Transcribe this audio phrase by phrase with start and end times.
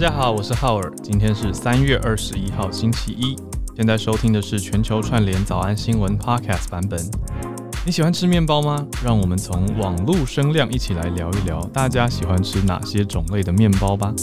[0.00, 3.34] 大家好，我是浩尔，今天是三月二十一号星期一。
[3.74, 7.00] 现在收听的是全球串联早安新闻 Podcast 版本。
[7.84, 8.86] 你喜欢吃面包吗？
[9.04, 14.14] 让我们从网络声量一起来聊一聊，大家喜欢吃哪些种类的面包吧。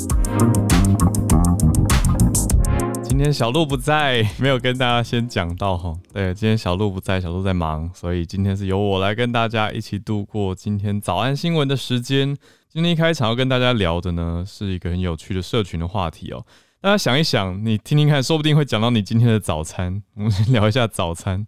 [3.17, 5.97] 今天小鹿不在，没有跟大家先讲到哈。
[6.11, 12.35] 对，今天小鹿不在，小鹿在忙，所以今天是由我来跟大家一起度过今天早安新闻的时间。
[12.67, 16.45] 今天一开场要跟大家聊的呢，是一个很有趣的社群的话题哦。
[16.81, 20.03] 大家想一想，你听听看，说不定会讲到你今天的早餐。
[20.15, 21.47] 我们先聊一下早餐，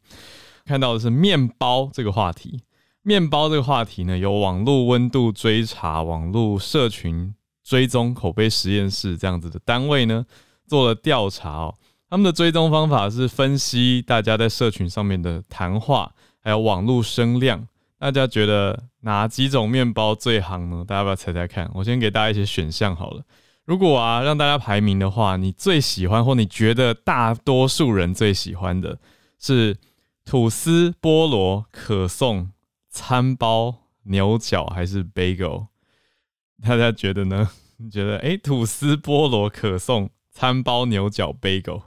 [0.66, 2.62] 看到的是面包这个话题。
[3.02, 10.26] 面包这个话题呢，有网络温度追查、网络社群追踪、口碑实验室这样子的单位呢，
[10.68, 11.76] 做了调查哦。
[12.10, 17.68] 他们的追踪方法是分析大家在社群上面的谈话，还有网络声量。
[18.00, 20.86] 大家觉得哪几种面包最行呢？
[20.88, 21.70] 大家要不要猜猜看？
[21.74, 23.24] 我先给大家一些选项好了。
[23.66, 29.00] 如果啊让大家排名的话，你最喜欢或你觉得大多数人最喜欢的
[29.40, 29.76] 是
[30.24, 32.52] 吐司、菠萝、可颂、
[32.90, 35.68] 餐包、牛角还是 bagel？
[36.64, 37.50] 大家觉得呢？
[37.78, 41.82] 你觉得哎，吐司、菠萝、可颂、餐包、牛角、bagel，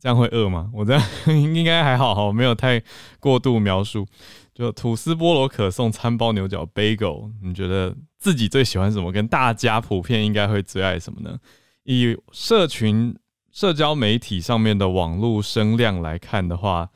[0.00, 0.68] 这样会饿吗？
[0.74, 2.82] 我这样应该还好哈，没有太
[3.20, 4.04] 过度描述。
[4.52, 9.12] 就吐司、菠萝、可颂、餐包、牛角、bagel，你觉得自己最喜欢什么？
[9.12, 11.38] 跟大家普遍应该会最爱什么呢？
[11.84, 13.16] 以社群、
[13.52, 16.90] 社交媒体上面的网络声量来看的话，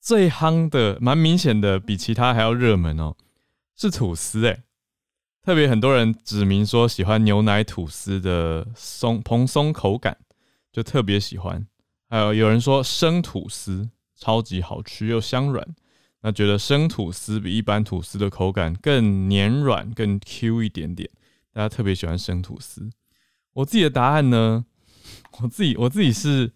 [0.00, 3.16] 最夯的、蛮明显的，比其他还要热门哦，
[3.76, 4.62] 是吐司诶。
[5.42, 10.18] 特别很多人指明说喜欢牛奶吐司的松蓬松口感，
[10.70, 11.66] 就特别喜欢。
[12.08, 15.66] 还有有人说生吐司超级好吃又香软。
[16.22, 21.08] 那觉得生吐司比一般吐司的口感更黏软、更 Q 一点点，
[21.50, 22.90] 大家特别喜欢生吐司。
[23.54, 24.66] 我自己的答案呢，
[25.40, 26.52] 我自己我自己是，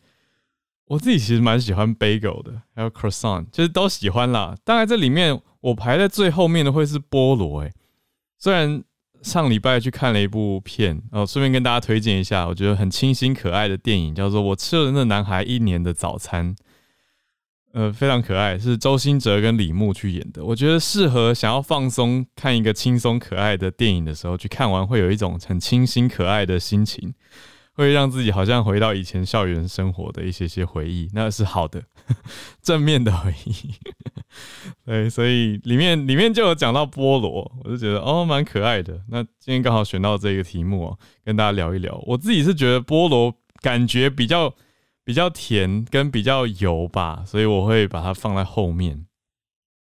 [0.85, 4.55] 我自己其实蛮喜欢 bagel 的，还有 croissant，其实都喜欢啦。
[4.65, 7.73] 当然这里面我排在最后面的会是菠萝，诶，
[8.45, 8.85] 虽然
[9.23, 16.55] 上礼拜去看了一部片，哦，顺便跟大家推荐一下，我觉得很清新可爱的电影，叫做《我吃了那男孩一年的早餐》。
[17.73, 20.45] 呃，非常可爱，是周星哲跟李牧去演的。
[20.45, 27.15] 我觉得适合想要放松看一个轻松可爱的电影的时候去看完，会有一种很清新可爱的心情，
[27.75, 31.83] 会让自己好像回到以前校园生活的一些些回忆，那是好的，
[32.63, 33.75] 正面的回忆。
[34.85, 39.01] 对，所以里面里面就有讲到菠萝，我就觉得哦，蛮可爱的。
[39.09, 42.01] 那今天刚好选到这个题目哦，跟大家聊一聊。
[42.07, 44.55] 我自己是觉得菠萝感觉比较。
[45.07, 49.05] 比较甜跟比较油吧，所以我会把它放在后面，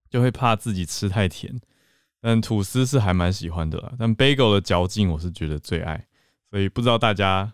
[0.10, 1.62] 就会怕自己吃太甜。
[2.20, 6.08] 但吐司是还蛮喜欢的啦，但 bagel 的嚼劲我是觉得最爱，
[6.52, 7.54] 所以不知道大家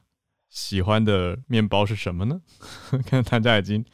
[0.50, 2.42] 喜欢的面包是什么呢？
[3.06, 3.86] 看大家已经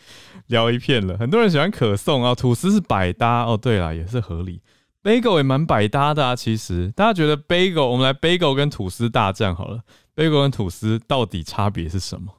[0.47, 3.57] 聊一片了，很多人喜欢可颂啊，吐司是百搭哦。
[3.57, 4.61] 对了，也是合理
[5.03, 6.35] ，bagel 也蛮百搭的啊。
[6.35, 9.81] 其实大家觉得 bagel，我们来 bagel 跟吐司大战好了
[10.15, 12.31] ，bagel 跟吐司到底差别是什么？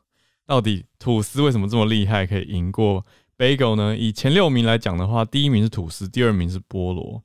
[0.46, 3.04] 到底吐司为什么这么厉害，可以赢过
[3.36, 3.96] bagel 呢？
[3.96, 7.22] 以前六名来讲的话，第一名是吐司，第二名是菠萝，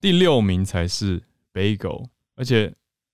[0.00, 1.22] 第六名才是
[1.52, 2.06] bagel，
[2.36, 2.72] 而且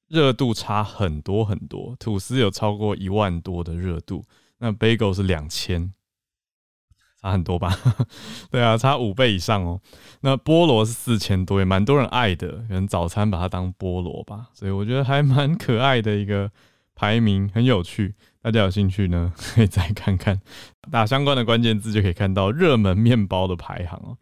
[0.09, 1.95] 热度差很多很多。
[1.99, 4.25] 吐司有超过一万多的热度，
[4.59, 5.93] 那 bagel 是两千，
[7.21, 7.77] 差很多吧？
[8.51, 9.81] 对啊，差五倍以上哦。
[10.21, 14.49] 那菠萝是四千多，也蛮多人爱的，可能早餐把它当菠萝吧。
[14.55, 16.51] 所以我觉得还蛮可爱的一个
[16.95, 18.15] 排名，很有趣。
[18.41, 20.41] 大家有兴趣呢， 可以再看看，
[20.91, 24.17] 打相关的关键字就可以看到热门面包的排行哦。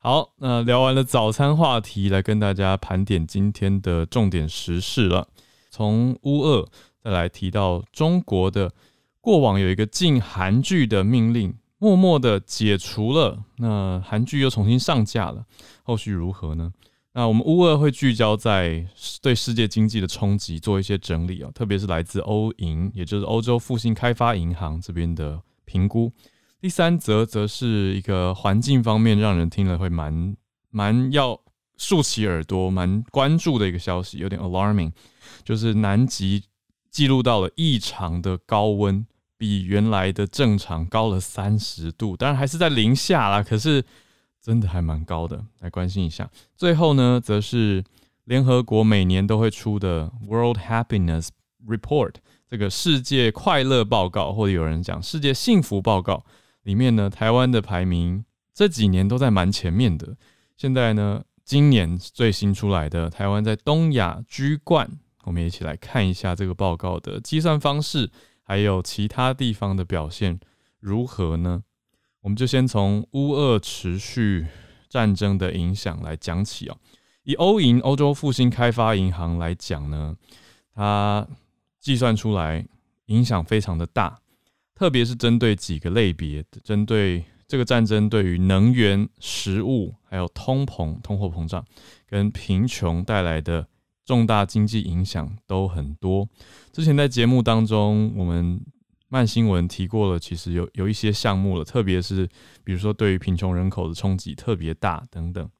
[0.00, 5.26] 好，那聊完了早餐话题，来跟大家盘点今天的重点时事了。
[5.70, 6.68] 从乌俄
[7.02, 8.72] 再来提到中国的
[9.20, 15.44] 过往有一个禁韩剧的命令，默默的解除了，那韩剧又重新上架了，
[15.82, 16.72] 后续如何呢？
[17.14, 18.86] 那我们乌二会聚焦在
[19.20, 26.12] 对世界经济的冲击做一些整理啊，特别是来自欧银，也就是欧洲复兴开发银行这边的评估。
[26.60, 30.36] 第三则则是一个环境方面，让人听了会蛮
[30.70, 31.40] 蛮要
[31.76, 34.92] 竖起耳朵、蛮关注的一个消息，有点 alarming，
[35.44, 36.44] 就是南极
[36.90, 39.06] 记录到了异常的高温，
[39.36, 43.84] 比原来的正常高了三十度，当然还是在零下啦，可是。
[44.40, 46.30] 真的还蛮高的，来关心一下。
[46.56, 47.84] 最后呢，则是
[48.24, 51.28] 联合国每年都会出的 World Happiness
[51.66, 52.14] Report，
[52.48, 56.24] 这个世界快乐报告，或者有人讲世界幸福报告
[56.68, 58.22] 里面呢，台湾的排名
[58.52, 60.14] 这几年都在蛮前面的。
[60.54, 64.86] 现在呢，今年最新出来的台湾在东亚居冠，
[65.24, 68.10] 我们一起来看一下这个报告的计算方式，
[68.42, 70.38] 还有其他地方的表现
[70.78, 71.62] 如何呢？
[72.20, 74.46] 我们就先从乌俄持续
[74.90, 76.76] 战争的影响来讲起哦。
[77.22, 80.14] 以欧银欧洲复兴开发银行来讲呢，
[80.74, 81.26] 它
[81.80, 82.66] 计算出来
[83.06, 84.18] 影响非常的大，
[84.78, 91.64] 特别是针对几个类别，针对这个战争对于能源、食物，还有通膨、通货膨胀
[92.06, 93.66] 跟贫穷带来的
[94.04, 96.28] 重大经济影响都很多。
[96.72, 98.64] 之前在节目当中，我们
[99.08, 102.28] 慢新闻提过了，其实有有一些项目了，特别是
[102.62, 105.50] 比如说对于贫穷人口的冲击特别大等等。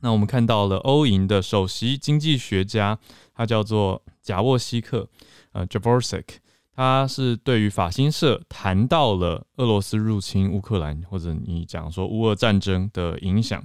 [0.00, 3.00] 那我们看到了欧银的首席经济学家，
[3.34, 5.08] 他叫做贾沃西克，
[5.50, 6.36] 呃 j a v o r s i k
[6.78, 13.64] 他是对于法新社谈到了俄罗斯入侵乌克兰，或者你讲说乌俄战争的影响。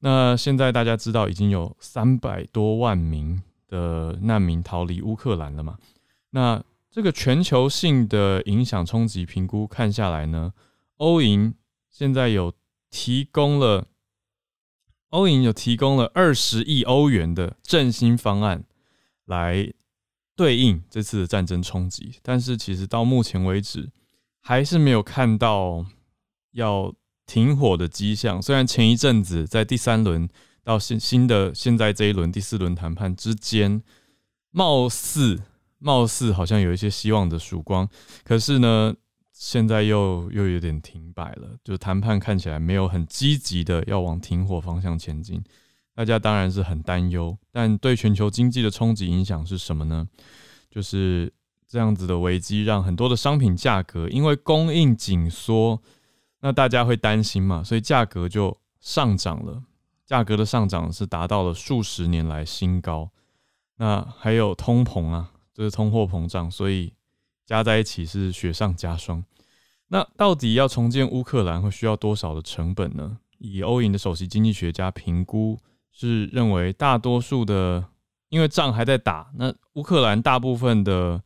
[0.00, 5.78] 那现在大家知道已经有三百多万名的难民逃离乌克兰了嘛？
[6.30, 10.52] 那这个全球性的影响冲击评估看下来呢，
[10.96, 11.54] 欧银
[11.88, 12.52] 现在有
[12.90, 13.86] 提供了，
[15.10, 18.64] 欧银有提供了二十亿欧元的振兴方案
[19.26, 19.72] 来
[20.36, 23.90] 对应这次的战争冲击，但是其实到目前为止
[24.40, 25.84] 还是没有看到
[26.52, 26.94] 要
[27.26, 28.40] 停火的迹象。
[28.40, 30.28] 虽然前一阵子在第三轮
[30.62, 33.82] 到新新的现在这一轮第四轮谈判之间，
[34.50, 35.42] 貌似。
[35.78, 37.86] 貌似好像有一些希望的曙光，
[38.24, 38.94] 可是呢，
[39.30, 41.54] 现在又又有点停摆了。
[41.62, 45.44] 就谈判看起来没有很积极的要往停火方向前进，
[45.96, 47.36] 大家当然是很担忧。
[47.50, 50.06] 但对全球经济的冲击影响是什么呢？
[50.70, 51.32] 就是
[51.66, 55.82] 这样子的危机让很多的商品价格因为供应紧缩，
[56.40, 59.64] 那大家会担心嘛，所以价格就上涨了。
[60.04, 63.10] 价格的上涨是达到了数十年来新高。
[63.78, 65.32] 那还有通膨啊。
[65.56, 66.92] 就是通货膨胀，所以
[67.46, 69.24] 加在一起是雪上加霜。
[69.88, 73.16] 那到底要重建乌克兰会需要多少的成本呢？
[73.38, 75.58] 以欧银的首席经济学家评估
[75.98, 77.82] 是认为，大多数的
[78.28, 81.22] 因为仗还在打，那乌克兰大部分的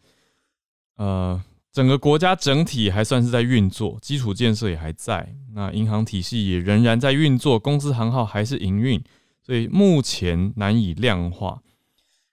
[0.97, 9.03] 呃整个国家整体还算是在运作，基础建设也还在，那银行体系也仍然在运作，公司行号还是营运，
[9.43, 11.61] 所以目前难以量化。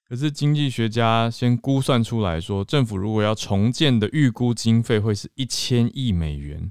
[0.07, 6.69] 可是经济学家先估算出来说，政府如果要重建的预估经费会是一千亿美元，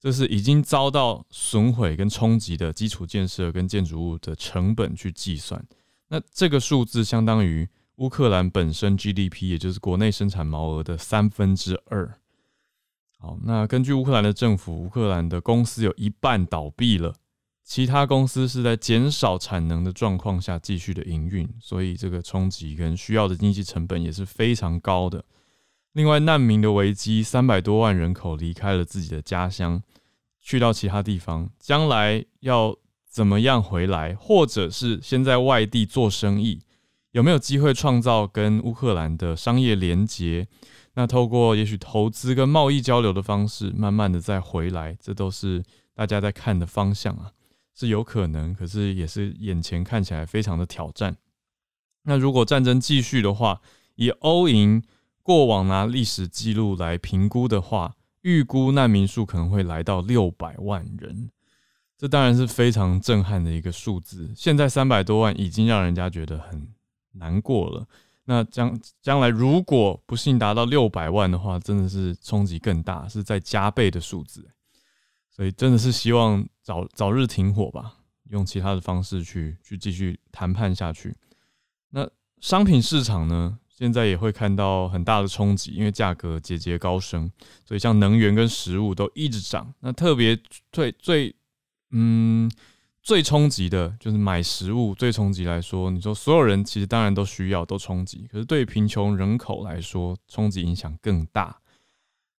[0.00, 5.62] 这是已经遭到损毁跟冲击的基础建设跟建筑物的成本去计算。
[6.08, 12.18] 那这个数字相当于乌克兰本身 GDP，也就是国内生产毛额的三分之二。
[13.18, 17.14] 好，那根据乌克兰的政府，乌克兰的公司有一半倒闭了。
[17.62, 25.22] 其他公司是在减少产能的状况下继续的营运，所以这个冲击跟需要的经济成本也是非常高的。
[25.92, 29.82] 另外，难民的危机，三百多万人口离开了自己的家乡，
[30.40, 32.76] 去到其他地方，将来要
[33.08, 36.60] 怎么样回来，或者是先在外地做生意，
[37.10, 40.46] 有没有机会创造跟乌克兰的商业连结？
[40.94, 45.64] 那透过也许投资跟贸易交流的方式，慢慢的再回来，这都是
[45.94, 47.32] 大家在看的方向啊。
[47.74, 51.16] 是有可能，可是也是眼前看起来非常的挑战。
[52.02, 53.60] 那如果战争继续的话，
[53.94, 54.82] 以欧银
[55.30, 61.30] 过往拿历史记录来评估的话，预估难民数可能会来到六百万人。
[61.96, 64.28] 这当然是非常震撼的一个数字。
[64.34, 66.66] 现在三百多万已经让人家觉得很
[67.12, 67.86] 难过了。
[68.24, 74.50] 那将将来如果不幸达到六百万的话，真的是冲击更大，是在加倍的数字。
[75.30, 77.98] 所以真的是希望早早日停火吧，
[78.30, 81.14] 用其他的方式去去继续谈判下去。
[81.90, 82.10] 那
[82.40, 87.32] 商品市场呢，现在也会看到很大的冲击，因为价格节节高升，
[87.64, 89.72] 所以像能源跟食物都一直涨。
[89.80, 90.38] 那特别
[90.70, 91.34] 最最
[91.90, 92.50] 嗯
[93.02, 101.56] 最冲击的就是买食物，最冲击来说，你说所有人其实当然都需要都冲击，可是对贫穷人口来说，冲击影响更大。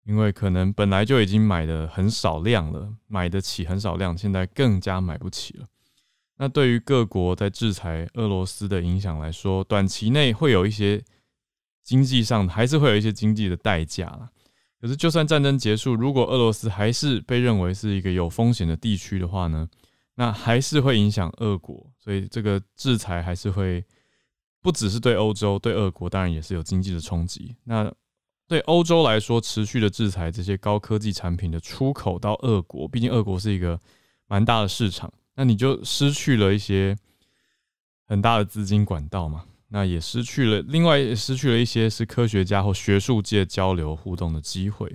[0.04, 5.66] 因为可能本来就已经买的很少量了，买得起很少量，现在更加买不起了。
[6.36, 11.02] 那对于各国在制裁俄罗斯的影响来说，短期内会有一些
[11.90, 14.30] 经济上还是会有一些经济的代价了。
[14.80, 19.68] 可是就算战争结束，如果俄罗斯还是被认为是一个有风险的地区的话呢，
[20.14, 21.84] 那还是会影响俄国。
[21.98, 23.84] 所以这个制裁还是会
[24.62, 27.56] 不只是对欧洲，对俄国当然也是有经济的冲击。
[27.64, 27.92] 那
[28.46, 33.76] 对欧洲来说，持续的制裁这些高科技产品的出口到俄国，毕竟俄国是一个
[34.28, 36.96] 蛮大的市场，那你就失去了一些
[38.06, 39.44] 很大的资金管道嘛。
[39.70, 44.94] 那也失去了，另外也失去了一些是科学家或学术界交流互动的机会。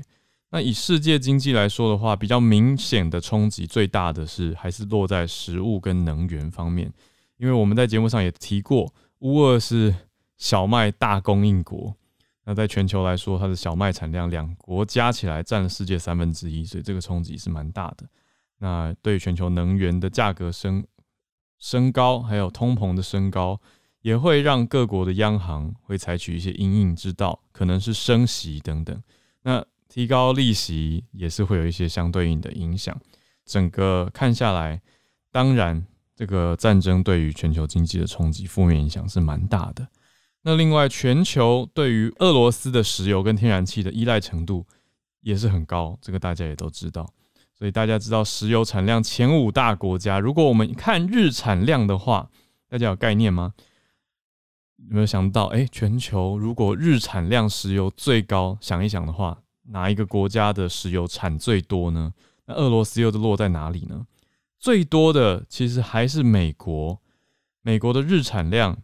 [0.52, 6.92] 那以世界经济来说的话，比较明显的冲击最大的是还是落在食物跟能源方面，
[7.38, 9.94] 因为我们在节目上也提过，乌俄是
[10.38, 11.94] 小麦大供应国，
[12.46, 18.06] 那在全球来说，它的小麦产量两国加起来占了世界三分之一，所以这个冲击是蛮大的。
[18.60, 20.86] 那对全球能源的价格升
[21.60, 23.60] 升高，还有通膨的升高，
[24.06, 28.96] 也会让各国的央行会采取一些因应之道，可能是升息等等。
[29.42, 32.96] 那提高利息也是会有一些相对应的影响。
[33.48, 34.80] 整个看下来，
[35.32, 35.84] 当然
[36.16, 39.88] 这个战争对于全球经济的冲击负面影响是蛮大的。
[40.44, 44.68] 那另外，全球对于俄罗斯的石油跟天然气的依赖程度
[45.22, 47.12] 也是很高，这个大家也都知道。
[47.58, 52.30] 所以大家知道石油产量前五大国家，如果我们看日产量的话，
[52.70, 53.54] 大家有概念吗？
[54.78, 55.46] 有没有想到？
[55.46, 62.14] 哎，全球如果日产量石油最高，想一想的话，哪一个国家的石油产最多呢？
[62.46, 64.06] 那俄罗斯又是落在哪里呢？
[64.60, 67.02] 最多的其实还是美国，
[67.62, 68.78] 美国的日产量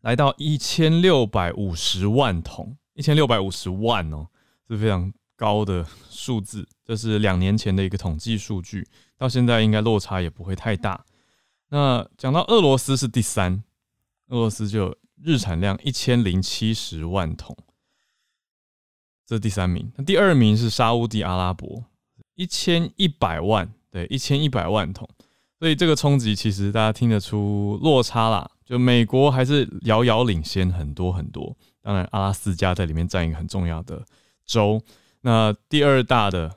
[0.00, 4.28] 来到一千六百五十万桶，一千六百五十万哦，
[4.68, 5.12] 是非常。
[5.38, 8.88] 高的数字，这是两年前的一个统计数据，
[9.18, 11.04] 到现在应该落差也不会太大。
[11.68, 13.62] 那讲到俄罗斯是第三，
[14.28, 17.56] 俄罗斯就日产量一千零七十万桶，
[19.26, 19.92] 这是第三名。
[19.96, 21.84] 那第二名是沙地阿拉伯，
[22.34, 25.08] 一千一百万，对，一千一百万桶。
[25.58, 31.56] 所以这个冲击其实大家听得出落差啦，就美国还是遥遥领先很多很多。
[31.80, 34.04] 当然，阿拉斯加在里面占一个很重要的
[34.44, 34.82] 州。
[35.22, 36.54] 那第二大的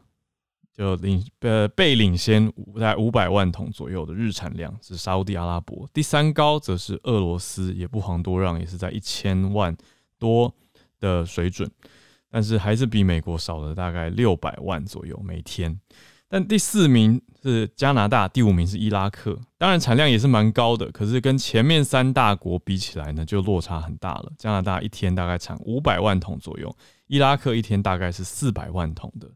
[0.80, 9.76] 就领呃被领先在五百万桶左右的日产量是沙地阿拉伯，第三高则是俄罗斯，也不遑多让，也是在一千万
[10.18, 10.56] 多
[11.02, 11.70] 的水准，
[12.32, 15.78] 但是还是比美国少了大概六百万左右每天。
[16.30, 24.32] 但第四名是加拿大，第五名是伊拉克，当然产量也是蛮高的，可是跟前面三大国比起来呢，就落差很大了。
[24.38, 26.74] 加拿大一天大概产五百万桶左右。
[27.08, 29.30] 伊拉克一天大概是四百万桶的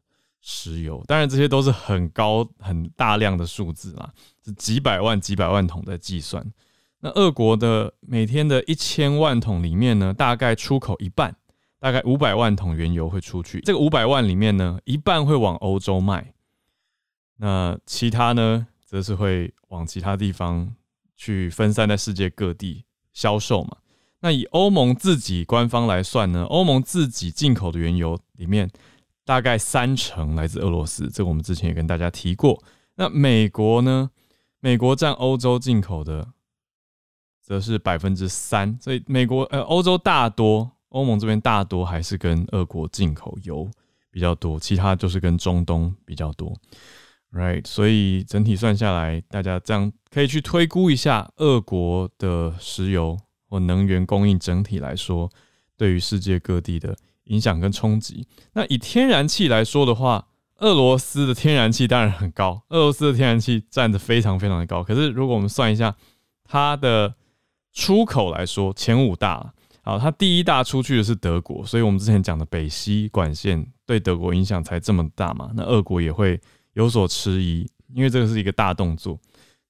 [0.45, 6.45] 石油，当然这些都是很高很大量的数字啦，是几百万几百万桶在计算。
[6.99, 11.33] 那俄国的每天的一千万桶里面呢，大概出口一半，
[11.79, 13.61] 大概五百万桶原油会出去。
[13.61, 16.33] 这个五百万里面呢，一半会往欧洲卖，
[17.37, 20.75] 那其他呢，则是会往其他地方
[21.15, 22.83] 去分散在世界各地
[23.13, 23.77] 销售嘛。
[24.19, 28.69] 那以欧盟自己官方来算呢，欧盟自己进口的原油里面，
[29.25, 32.63] 大概三成来自俄罗斯，这个我们之前也跟大家提过。
[32.95, 34.09] 那美国呢？
[34.59, 36.27] 美国占欧洲进口的，
[37.41, 43.69] 则是百分之三，所以美国呃欧洲大多，欧盟这边大多还是跟俄国进口油
[44.09, 46.55] 比较多，其他就是跟中东比较多
[47.31, 47.67] ，right？
[47.67, 53.17] 所以整体算下来，大家这样可以去推估一下，俄国的石油。
[53.49, 55.29] 或能源供应整体来说，
[55.77, 58.27] 对于世界各地的影响跟冲击。
[58.53, 60.27] 那以天然气来说的话，
[60.57, 64.83] 俄罗斯的天然气当然很高，俄罗斯的天然气占的非常非常的高。
[64.83, 65.95] 可是如果我们算一下
[66.43, 67.13] 它的
[67.73, 75.51] 出口来说，前五大，好，它第一大出去的是德国，所以我们之前讲的北溪管线对德国影响才这么大嘛。
[75.55, 76.39] 那俄国也会
[76.73, 79.19] 有所迟疑，因为这个是一个大动作。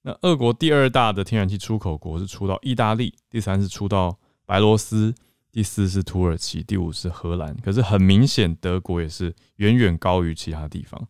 [0.02, 5.14] 那俄国第二大的天然气出口国是出到意大利，第三是出到白罗斯，
[5.54, 7.56] 第四是土耳其，第五是荷兰。
[7.58, 11.06] 可是很明显，德国也是远远高于其他地方，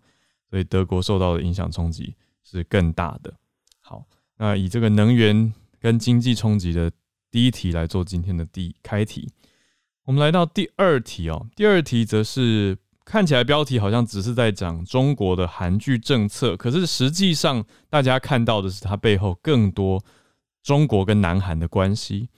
[0.50, 3.32] 所以德国受到的影响冲击是更大的。
[3.80, 4.04] 好，
[4.36, 6.92] 那以这个能源跟经济冲击的
[7.30, 9.30] 第一题来做今天的第开题，
[10.04, 11.46] 我们来到第二题哦。
[11.56, 12.76] 第二题则是。
[13.06, 20.02] 看起来标题好像只是在讲中国的韩剧政策，可是实际上大家看到的是它背后更多
[20.62, 22.30] 中国跟南韩的关系。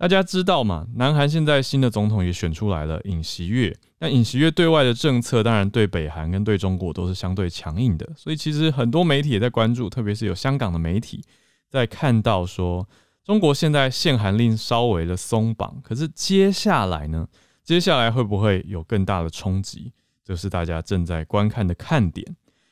[0.00, 0.86] 大家知道嘛？
[0.94, 3.76] 南韩现在新的总统也选出来了，尹锡悦。
[3.98, 11.22] 那尹锡悦对外的政策当然对北韩跟对中国都是相对强硬的，所以其实很多媒体也在关注，特别是有香港的媒体
[11.68, 12.88] 在看到说
[13.22, 17.28] 中国现在限韩令稍微的松绑，可是接下来呢？
[17.62, 19.92] 接下来会不会有更大的冲击？
[20.24, 22.26] 这是大家正在观看的看点，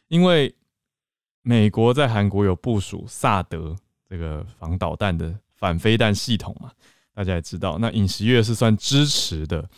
[0.08, 0.54] 因为
[1.42, 3.76] 美国在韩国有部署萨德
[4.08, 6.72] 这个防导弹的反飞弹系统嘛，
[7.18, 7.78] 大家也知道。
[7.80, 9.68] 那尹锡悦是算支持的，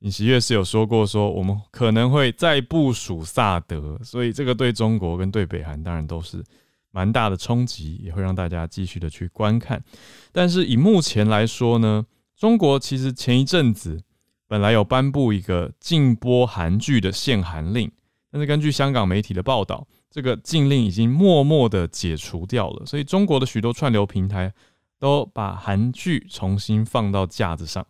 [0.00, 6.44] 尹锡悦是有说过说我们可能会再部署萨德，所以这个对中国跟对北韩当然都是
[6.90, 9.82] 蛮大的冲击，也会让大家继续的去观看。
[10.30, 12.04] 但是以目前来说呢，
[12.36, 13.98] 中国其实前一阵子
[14.46, 17.90] 本来有颁布一个禁播韩剧的限韩令，
[18.30, 22.84] 但是根据香港媒体的报道，这个禁令已经默默的解除掉了。
[22.84, 24.52] 所以中国的许多串流平台
[25.00, 27.84] 都把韩剧重新放到架子上。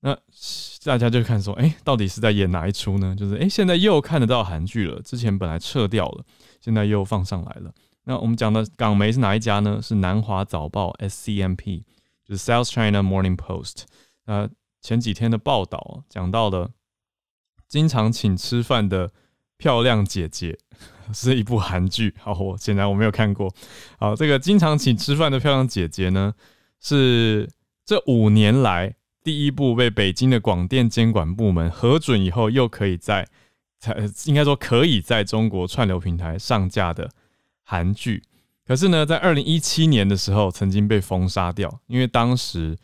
[0.00, 0.16] 那
[0.84, 3.14] 大家就看说，哎，到底是在演哪一出呢？
[3.14, 6.24] 就是哎，现在又看得到韩剧了，之前本来撤掉了，
[6.60, 7.72] 现在又放上来了。
[8.04, 9.80] 那我们讲的港媒是哪一家呢？
[9.82, 11.84] 是南华早报 （SCMP），
[12.22, 13.84] 就是 South China Morning Post。
[14.26, 14.48] 那
[14.82, 16.70] 前几天的报道讲到了
[17.66, 19.10] 经常请吃饭的
[19.56, 20.58] 漂亮姐姐，
[21.12, 22.14] 是一部韩剧。
[22.20, 23.52] 好，我显然我没有看过。
[23.98, 26.34] 好，这个经常请吃饭的漂亮姐姐呢，
[26.80, 27.50] 是
[27.84, 28.94] 这五年来。
[29.22, 33.26] 第一部被北京的广电监管部门核准以后，又可以在
[33.78, 33.96] 才
[34.26, 37.10] 应该说可以在中国串流平台上架的
[37.62, 38.22] 韩剧，
[38.66, 42.76] 可是呢，在二零一七年的时候曾经被封杀掉，因为当时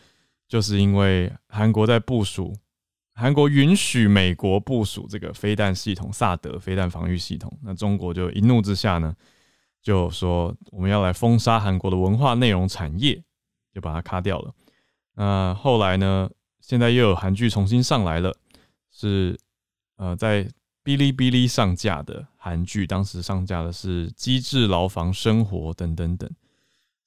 [0.48, 2.56] 就是因为韩国在部署，
[3.20, 9.14] 韩国允许美国部署这个飞弹系统萨德飞弹防御系统，那中国就一怒之下呢，
[9.82, 13.22] 就说我们要来封杀韩国的文化内容产业，
[13.74, 14.54] 就把它卡掉了。
[15.16, 16.30] 那后来呢？
[16.62, 18.32] 现在又有韩剧重新上来了，
[18.92, 19.36] 是
[19.96, 20.44] 呃在
[20.84, 26.30] 哔哩哔哩上架的韩剧，当时上架的是《机智牢房生活》等等等。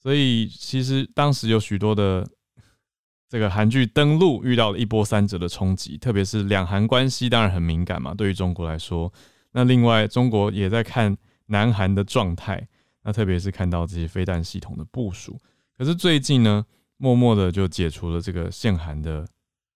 [0.01, 2.27] 所以其实当时有许多的
[3.33, 9.11] 这个韩剧登陆遇到了一波三折的冲击，特别是两韩关系当然很敏感嘛，对于中国来说。
[9.53, 12.67] 那另外中国也在看南韩的状态，
[13.01, 15.35] 那特别是看到这些飞弹系统的部署。
[15.75, 16.63] 可是最近呢？
[16.97, 19.27] 默默的就解除了这个限韩的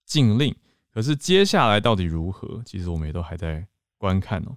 [0.06, 0.56] 禁令，
[0.94, 2.62] 可是接下来到底如何？
[2.64, 3.66] 其实我们也都还在
[3.98, 4.56] 观看哦。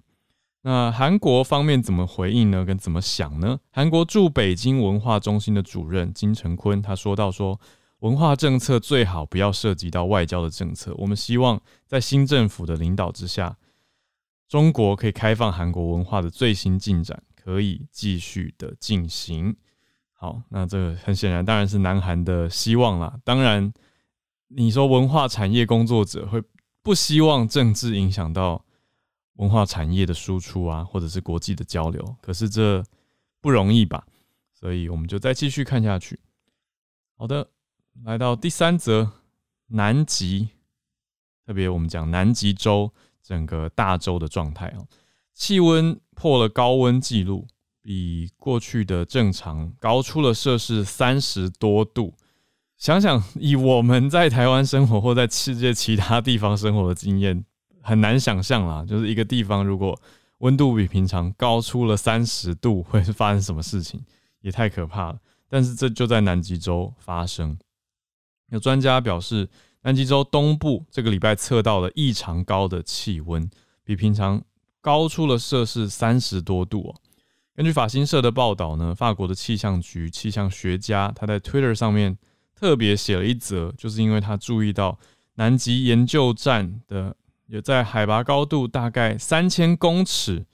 [0.61, 2.63] 那韩国方面怎么回应呢？
[2.63, 3.57] 跟怎么想呢？
[3.71, 7.59] 韩国驻北京文化中心的主任金成坤他说到：说
[8.01, 10.93] 文化政策最好不要涉及到外交的政策。
[10.97, 13.57] 我们希望在新政府的领导之下，
[14.47, 19.55] 中国可以开放韩国文化的最新进展，可以继续的进行。
[20.13, 23.19] 好，那这个很显然当然是南韩的希望啦。
[23.23, 23.71] 当然，
[24.47, 26.41] 你说文化产业工作者会
[26.81, 28.65] 不希望政治影响到
[29.33, 32.83] 文化产业的输出啊，或者是国际的交流，可是这
[33.39, 34.03] 不容易吧？
[34.53, 36.19] 所以我们就再继续看下去。
[37.15, 37.47] 好的，
[38.03, 39.11] 来到第三则，
[39.67, 40.49] 南极，
[41.45, 44.87] 特别我们讲南极洲整个大洲的状态哦，
[45.33, 47.47] 气温破了高温记录。
[47.83, 52.13] 比过去的正常高出了摄氏三十多度。
[52.77, 57.43] 想想以我们在台湾生活或在世界其他地方生活的经验，
[57.81, 58.85] 很难想象啦。
[58.85, 59.99] 就是一个地方如果
[60.37, 63.99] 温度比平常高出了三十度，会发生什么事情？
[64.41, 65.19] 也太可怕了。
[65.49, 67.57] 但是这就在南极洲发生。
[68.51, 69.49] 有专家表示，
[69.81, 73.49] 南极洲东部这个礼拜测到了异常高的气温，
[73.83, 74.43] 比平常
[74.79, 76.93] 高出了摄氏三十多度。
[77.55, 82.17] 根据法新社的报道呢，法国的气象局气象学家他在 Twitter 上面
[82.55, 84.97] 特别写了一则，就是因为他注意到
[85.35, 87.15] 南极研究站的
[87.47, 90.45] 有在海拔高度大概三千公尺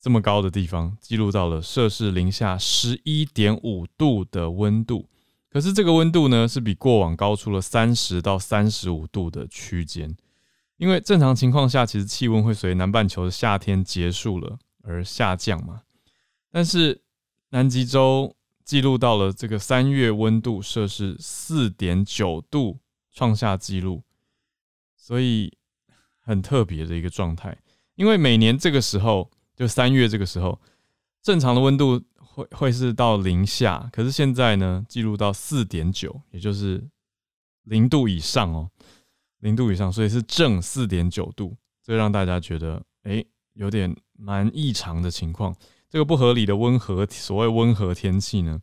[0.00, 5.08] 这么高的地方记录到了摄氏零下十一点五度的温度，
[5.52, 10.16] 可是这个温度呢是比过往高出了三十到三十五度的区间，
[10.78, 15.82] 因为正常情况下其实气温会随南半球的夏天结束了而下降嘛。
[16.50, 17.02] 但是
[17.50, 18.34] 南极洲
[18.64, 22.78] 记录到了这个三月温度摄氏四点九度，
[23.12, 24.02] 创下纪录，
[24.96, 25.52] 所以
[26.18, 27.58] 很特别的一个状态。
[27.96, 30.58] 因为每年这个时候，就三月这个时候，
[31.22, 32.02] 正常的温度
[32.34, 36.82] 会会是到零下，可是现在呢，记录到四点九，也就是
[37.64, 38.70] 零度以上哦，
[39.40, 45.54] 零度以上，所以是正四点九度，这让大家觉得哎，有点蛮异常的情况。
[45.90, 48.58] 这个不合理的温和，所谓温和天气呢，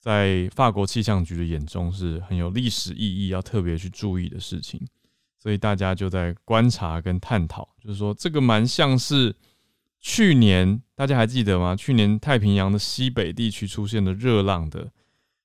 [0.00, 4.80] 在法国气象局的眼中是很有历史意义，要特别去注意的事情。
[5.38, 9.36] 所以大家就在观察跟探讨，就是说这个蛮像是
[10.08, 11.74] 去年大家还记得吗？
[11.74, 14.92] 去年太平洋的西北地区出现了热浪的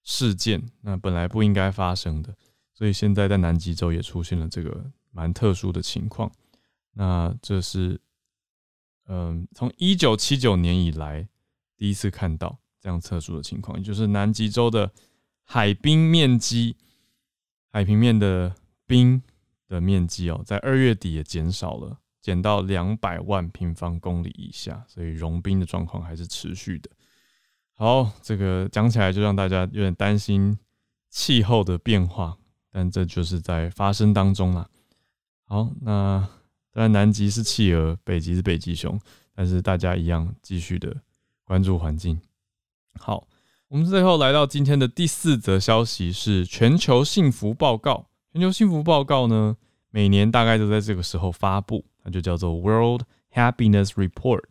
[0.03, 2.35] 事件，那本来不应该发生的，
[2.71, 6.31] 所以现在在南极洲也出现了这个蛮特殊的情况。
[6.93, 7.99] 那这是。
[9.07, 11.27] 嗯，从一九七九年以来，
[11.75, 14.89] 第一次看到这样特殊的情况，也就是南极洲的
[15.43, 16.77] 海冰面积，
[17.71, 19.21] 海平面的冰
[19.67, 26.89] 的面积哦，在二月底也减少了，减到两百万平方公里以下，所以融冰的状况还是持续的。
[27.73, 30.57] 好，这个讲起来就让大家有点担心
[31.09, 32.37] 气候的变化，
[32.71, 34.69] 但这就是在发生当中啦。
[35.45, 36.27] 好，那
[36.71, 38.99] 当然南极是企鹅，北极是北极熊，
[39.33, 40.95] 但是大家一样继续的
[41.43, 42.21] 关注环境。
[42.99, 43.27] 好，
[43.67, 48.07] 我们最后来到今天的第四则消息是全球幸福报告。
[48.31, 49.57] 全球幸福报告呢，
[49.89, 54.43] 每年大概都在这个时候发布，它就叫做 World Happiness Report。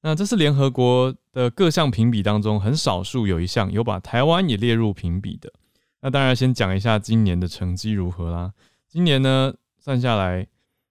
[0.00, 5.52] 那这是联合国的各项评比当中很少数有一项有把台湾也列入评比的。
[6.00, 8.52] 那当然先讲一下今年的成绩如何啦。
[8.86, 10.46] 今年呢，算下来，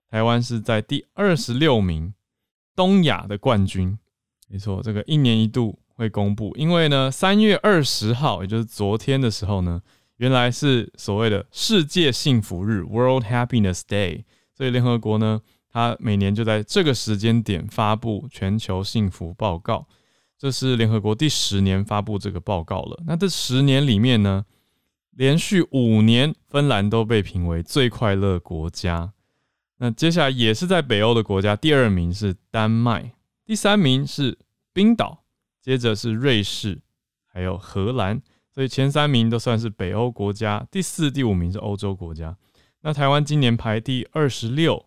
[0.10, 2.14] 台湾是在第二十六名，
[2.76, 3.98] 东亚的冠军。
[4.50, 9.82] 没错，这个一年一度会公布，因为呢，三月二十号，也就是昨天的时候呢，
[10.18, 15.40] 原来是所谓的世界幸福日 （World Happiness Day），所以联合国呢。
[15.78, 19.86] 他每年就在这个时间点发布全球幸福报告，
[20.36, 23.04] 这是联合国第十年发布这个报告了。
[23.06, 24.44] 那这十年里面呢，
[25.12, 29.14] 连续五年芬兰都被评为最快乐国家。
[29.78, 33.14] 那接下来也是在北欧的国家，第二名是丹麦，
[33.46, 34.36] 第三名是
[34.74, 35.26] 冰岛，
[35.62, 36.82] 接着是瑞士，
[37.28, 38.20] 还有荷兰。
[38.52, 42.36] 所以前三名都算是北欧国家，第四、第五名是欧洲国家。
[42.82, 44.87] 那台湾今年排第二十六。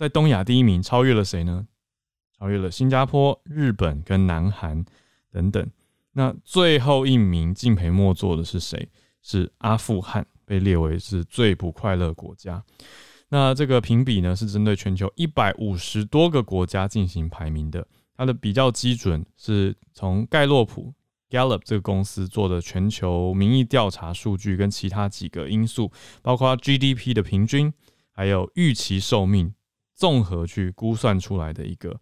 [0.00, 1.66] 在东亚第一名，超越了谁呢？
[2.38, 4.82] 超越了新加坡、日本跟南韩
[5.30, 5.70] 等等。
[6.12, 8.88] 那最后一名敬陪末座的是谁？
[9.20, 12.64] 是阿富汗，被列为是最不快乐国家。
[13.28, 17.86] 那这个评比呢，是针对全球一百五十多个国家进行排名的。
[18.16, 20.94] 它的比较基准是从盖洛普
[21.28, 27.70] （Gallup） 这个公司做的全球民意调查数据，跟其他几个因素，包括 GDP 的平均，
[28.12, 29.52] 还有预期寿命。
[30.00, 31.94] 综合去估算出来的一个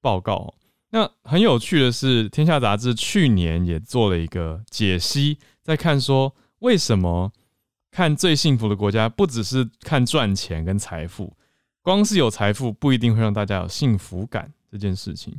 [0.00, 0.52] 报告。
[0.90, 7.32] 那很有趣的是，《天下杂志》去年也做了一个解析，在看说为什么
[7.92, 11.32] 看最幸福的国家，不只是看赚钱跟财富，
[11.80, 15.38] 光是有财富不一定会让大家有幸福感这件事情。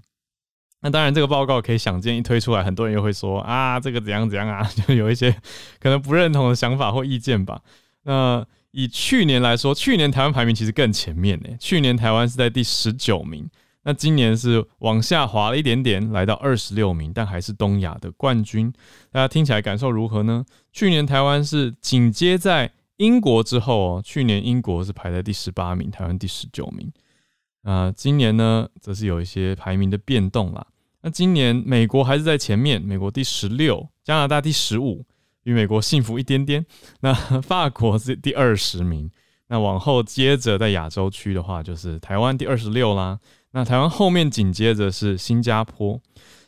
[0.79, 5.35] 那当然，这个报告可以想见一推出来，很多人又会说啊，这个怎样怎样啊，就有一些
[5.81, 7.61] 可能不认同的想法或意见吧。
[8.03, 8.45] 那
[8.77, 11.47] 以去年来说，去年台湾排名其实更前面呢。
[11.57, 13.49] 去年台湾是在第十九名，
[13.83, 18.73] 那今年是往下滑了一点点，来到二十六名，但还是东亚的冠军。
[19.09, 20.43] 大家听起来感受如何呢？
[20.73, 26.91] 去年台湾是紧接在英国之后哦，去年英国是排在第十八名，台湾第十九名。
[27.61, 30.67] 那今年呢，则是有一些排名的变动啦。
[31.01, 35.05] 那今年美国还是在前面，美国第十六，加拿大第十五。
[35.45, 36.65] 比美国幸福一点点，
[37.01, 39.11] 那 法国是第二十名，
[39.49, 43.19] 那往后接着在亚洲区的话，就是台湾第二十六啦。
[43.51, 46.01] 那台湾后面紧接着是新加坡，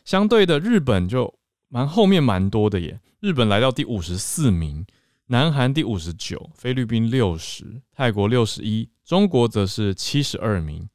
[0.04, 1.32] 相对的日本就
[1.68, 3.00] 蛮后面蛮多的耶。
[3.20, 4.84] 日本来到第五十四名，
[5.26, 10.88] 南韩第五十九，菲律宾六十，泰国六十一，中国则是七十二名。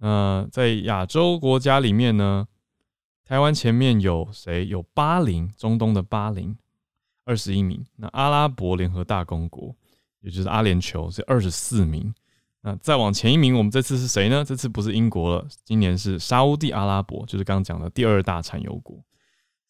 [0.00, 2.48] 那在亚洲国家里面呢，
[3.24, 4.66] 台湾前面有谁？
[4.66, 6.56] 有巴林，中东的巴林。
[7.30, 9.72] 二十一名，那阿拉伯联合大公国，
[10.20, 12.12] 也就是阿联酋是二十四名。
[12.62, 14.44] 那再往前一名，我们这次是谁呢？
[14.44, 18.98] 这次不是英国了，今年是沙地阿拉伯，就是刚刚讲的第二大产油国。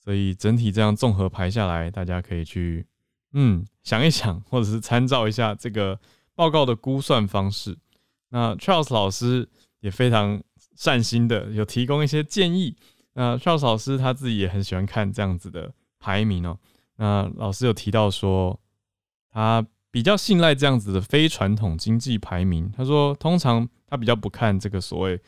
[0.03, 2.87] 所以整体这样综合排下来，大家可以去
[3.33, 6.01] 嗯想一想，或者是参照一下这个
[6.35, 7.77] 报告的估算方式。
[8.31, 9.46] 那 Charles 老师
[9.81, 10.42] 也非常
[10.75, 12.75] 善心的有提供一些建议。
[13.12, 16.59] 那 Charles 老师他自己也很喜欢看这样子的排名哦。
[17.01, 18.61] 那老师有提到说，
[19.33, 22.71] 他比较信赖这样子的非传统经济排名。
[22.77, 25.19] 他说，通常他比较不看这个所谓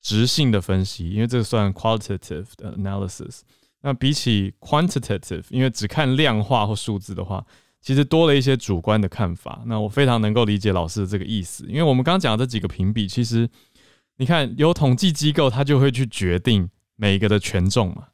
[0.00, 3.42] 直性的分析，因为这个算 qualitative 的 analysis。
[3.82, 7.46] 那比起 quantitative，因为只看量化或数字的话，
[7.80, 9.62] 其实多了一些主观的看法。
[9.66, 13.48] 那我非常能够理解老师的这个意思，因为我们刚刚讲的这几个评比，其实
[14.16, 18.08] 你看有统计机构，他就会去决定每一个的权重嘛。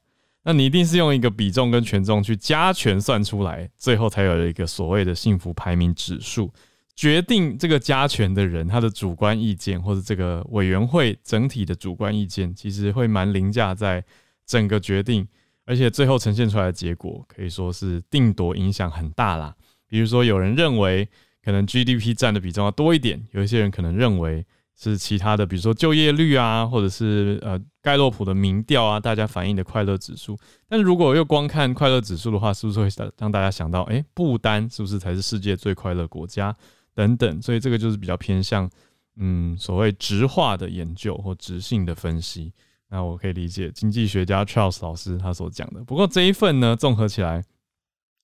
[0.49, 6.51] 那你一定是用一个比重跟权重去加权算出来，最后才有了一个所谓的幸福排名指数。
[6.97, 14.03] 决定这个加权的人，他的主观意见或者这个委员会整体的主观意见，其实会蛮凌驾在
[14.47, 15.29] 整个决定，
[15.67, 19.55] 而且最后呈现出来的结果可以说是定夺影响很大啦。
[19.87, 21.07] 比如说，有人认为
[21.45, 24.47] 可能 GDP 占的比重要多一点，有一些人可能认为。
[24.81, 30.39] 是其他的，比如说就业率啊，或者是呃盖洛普的民调啊，大家反映的快乐指数。
[30.69, 32.89] 但是如果又光看快乐指数的话，是不是会
[33.19, 36.57] 让大家想到，哎，不丹是不是才是世界最快乐国家
[36.95, 37.43] 等等？
[37.43, 38.71] 所以这个就是比较偏向
[39.17, 42.53] 嗯所谓直化的研究或直性的分析。
[42.89, 45.83] 那我可以理解经济学家 Charles 老师他所讲的。
[45.83, 47.45] 不过这一份呢，综合起来，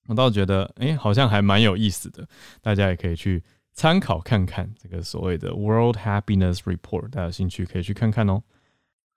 [0.07, 2.27] 我倒觉得，哎，好像还蛮有意思的，
[2.63, 3.43] 大家也可以去
[3.75, 8.43] 参考看看这个所谓的 World Happiness Report，大家有兴趣可以去看看哦。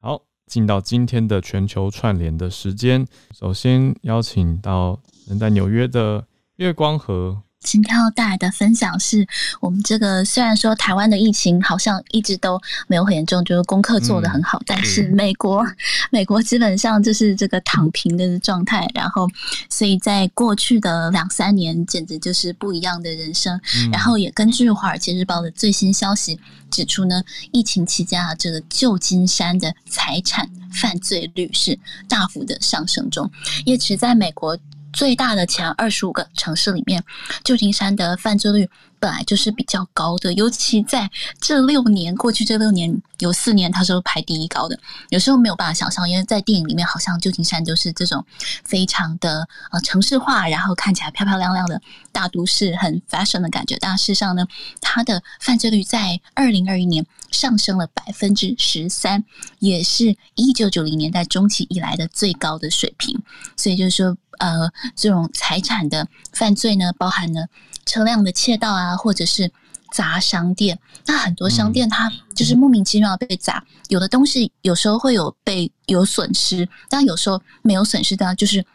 [0.01, 7.41] 好，进到今天的全球串联的时间，首先邀请到人在纽约的月光河。
[7.67, 9.27] 今天要带来的分享是
[9.59, 15.65] 我们这个虽然说台湾的疫情好像一直都没有很严重，就是功课做得很好，但是美国
[16.09, 19.27] 美国基本上就是这个躺平的状态，然后
[19.69, 23.59] 所以在过去的两三年简直就是不一样的人生。
[23.91, 26.39] 然后也根据《华尔街日报》的最新消息
[26.71, 31.77] 指出呢，疫情期间啊，这个旧金山的财产犯罪率是
[32.07, 33.29] 大幅的上升中，
[33.65, 34.57] 也只在美国。
[34.97, 37.03] 最大的前二十五个城市里面，
[37.43, 38.67] 旧金山的犯罪率
[38.99, 41.07] 本来就是比较高的，尤其在
[41.39, 44.79] 这六年过去这六年有四年它是排第一高的。
[45.09, 48.25] 有时候没有办法想象，因为在电影里面好像旧金山就是这种
[48.63, 51.79] 非常的呃城市化，然后看起来漂漂亮亮的
[52.11, 53.77] 大都市，很 fashion 的感觉。
[53.79, 54.47] 但事实上呢，
[54.81, 59.23] 它的犯罪率在二零二一年上升了百分之十三，
[59.59, 63.21] 也是一九九零年代中期以来的最高的水平。
[63.55, 64.17] 所以就是说。
[64.39, 67.47] 呃，这种财产的犯罪呢，包含了
[67.85, 69.51] 车辆的窃盗啊，或者是
[69.91, 70.79] 砸商店。
[71.05, 78.65] 那很多商店它就是莫名其妙被砸，有的东西有时候会有被有损失，但有时候没有损失的，就是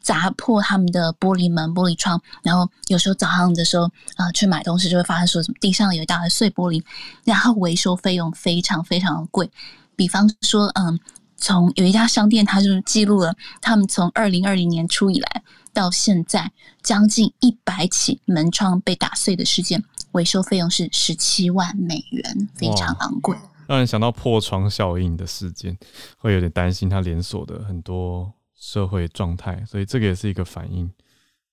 [0.00, 2.20] 砸破他们的玻璃门、玻璃窗。
[2.42, 3.84] 然后有时候早上的时候
[4.16, 6.82] 啊，去买东西就会发现说，什么地上有一大堆碎玻璃，
[7.24, 9.50] 然后维修费用非常非常的贵。
[9.96, 10.98] 比方说，嗯。
[11.44, 15.42] 从有一家商店，它就是记录了他们从二零二零年初以来
[15.74, 16.50] 到现在
[16.82, 23.36] 将近一百起门窗被打碎的事件，维修费用是十七万美元，非常昂贵。
[23.66, 25.76] 让人想到破窗效应的事件，
[26.16, 30.90] 会有点担心它连锁的很多社会状态，所以这个也是一个反应。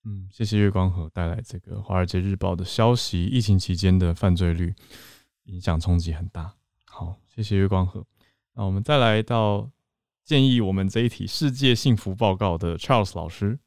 [0.06, 4.74] 嗯，谢谢月光河带来这个《华尔街日报》的消息，疫情期间的犯罪率
[5.48, 6.54] 影响冲击很大。
[6.86, 8.06] 好，谢谢月光河。
[8.56, 9.70] 那我们再来到。
[10.24, 13.58] 建议我们这一题世界幸福报告的 Charles 老师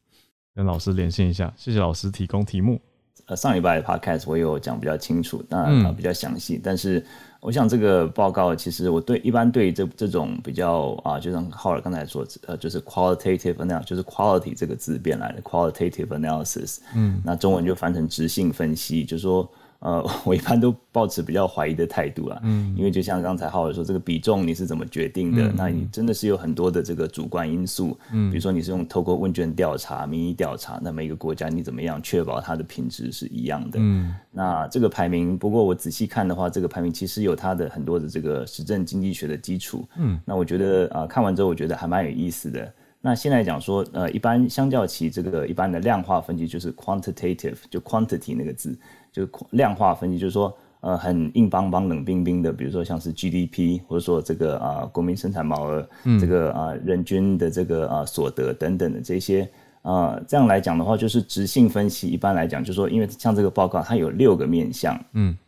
[0.54, 2.80] 跟老师连线一下，谢谢老师提供题目。
[3.26, 6.60] 呃，上礼拜的 Podcast 我有讲比较清楚，那比较详细。
[6.62, 7.04] 但是
[7.40, 16.78] 我想这个报告其实我对一般对这这种比较啊，就像浩尔刚才说，呃，就是 qualitative analysis，就是 quality 这个字变来的 qualitative analysis。
[16.94, 19.50] 嗯，那中文就翻成直性分析，就是说。
[19.84, 25.52] 呃， 我一般都保持比较怀疑的态度啊，嗯，因为就像刚才浩尔说，这个比重你是怎么决定的？
[25.54, 33.78] 那你真的是有很多的这个主观因素，嗯，比如说你是用透过问卷调查、民意调查，那每个国家你怎么样确保它的品质是一样的？
[33.78, 42.72] 嗯，那这个排名，不过我仔细看的话，这个排名其实有它的很多的这个实证经济学的基础，嗯，那我觉得啊，看完之后我觉得还蛮有意思的。
[43.02, 48.74] 那现在讲说，呃，一般相较起这个一般的量化分析，就是 quantitative，就 quantity 那个字。
[49.14, 55.88] 就量化分析，就是说，呃，很硬邦邦、冷冰冰的，比如说像是 GDP，或者说这个啊，国民生产毛额，
[56.20, 59.48] 这个啊，人均的这个啊所得等等的这些
[59.82, 62.08] 啊，这样来讲的话，就是直性分析。
[62.08, 65.38] 一般来讲，就是说，因为像这个报告，它有六个面向，嗯，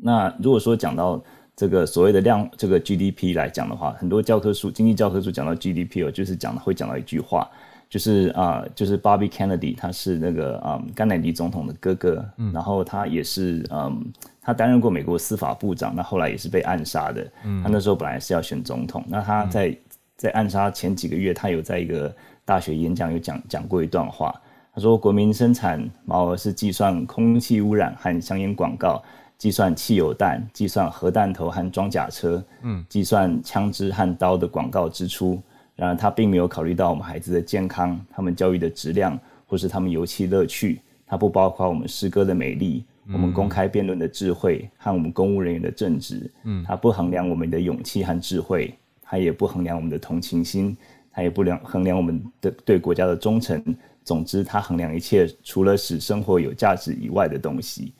[0.00, 1.22] 那如果说讲到
[1.54, 7.46] 这个所谓的量，这个 GDP 来讲的话，很多教科书、经济教科书讲到 GDP 哦，就是讲会讲到一句话。
[7.90, 12.24] 就是啊，就是 Bobby Kennedy，他是那个啊甘乃迪总统的哥哥，
[12.54, 14.00] 然后他也是嗯，
[14.40, 17.20] 他担任过美国司法部长，那后来也是被暗杀的。
[17.64, 19.76] 他那时候本来是要选总统，那他在
[20.16, 24.32] 在暗杀前几个月，他有在一个大学演讲有讲讲过一段话，
[24.72, 29.02] 他说国民生产毛额是计算空气污染和香烟广告，
[29.36, 35.42] 计算汽油弹，计算核弹头和装甲车，嗯，计算枪支和刀的广告支出。
[35.80, 40.78] 然而，他并没有考虑到我们孩子的健康、他们教育的质量，或是他们游戏乐趣。
[41.06, 46.30] 它不包括我们诗歌的美丽、我们公开辩论的智慧和我们公务人员的正直。
[46.44, 50.76] 嗯，它不衡量我们的勇气和智慧，它也不衡量我们的同情心，
[51.10, 53.64] 它也不量衡量我们的对国家的忠诚。
[54.04, 57.94] 总之，它衡量一切除了使生活有价值以外的东西。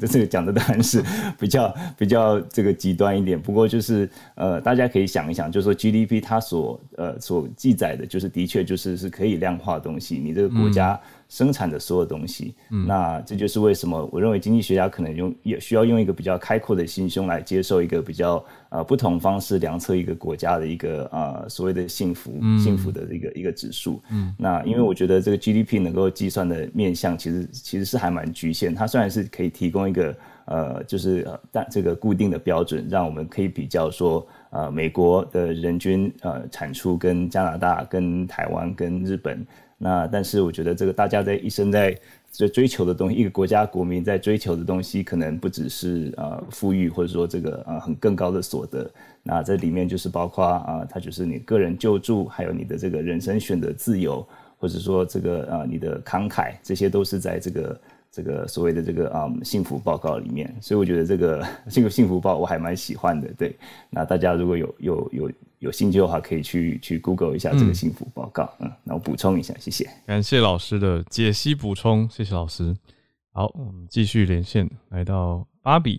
[0.00, 1.02] 这 这个讲的当然是
[1.38, 10.98] 比较比较这个极端一点，不过就是呃，大家可以想一想，就是说 GDP 它所呃所记载的，就是的确就是是可以量化东西，你这个国家。
[11.28, 12.54] 生产的所有东西，
[12.86, 24.00] 那这就是为什么我认为经济学家可能用也需要用一个比较开阔的心胸来接受一个比较呃不同方式量测一个国家的一个呃所谓的幸福幸福的一个一个指数。
[24.38, 39.44] 那因为我觉得这个 GDP 能够计算的面向其实其实是还蛮局限，它虽然是可以提供一个呃，就是但这个固定的标准，让我们可以比较说，呃，美国的人均呃产出跟加拿大、跟台湾、跟日本。
[39.78, 41.98] 那但是我觉得这个大家在一生在
[42.30, 48.90] 在追求的东西，一个国家国民在追求的东西，可能不只是呃富裕，或者说这个呃很更高的所得。
[49.22, 54.26] 那这里面就是包括啊，它就是你个人救助，还有你的这个人生选择自由，
[54.58, 57.78] 或者说这个呃你的慷慨，这些都是在这个
[58.16, 60.50] 这个所谓的这个啊幸福报告里面。
[60.62, 63.28] 所以我觉得这个幸福幸福报我还蛮喜欢的。
[63.36, 63.54] 对，
[63.90, 65.30] 那大家如果有有有。
[65.60, 68.48] 有兴趣的话，可以去去 Google 一下这个幸福报告。
[68.58, 69.88] 嗯，那我补充一下，谢谢。
[70.06, 72.76] 感谢老师的解析补充，谢谢老师。
[73.32, 75.98] 好，我们继续连线，来到芭比。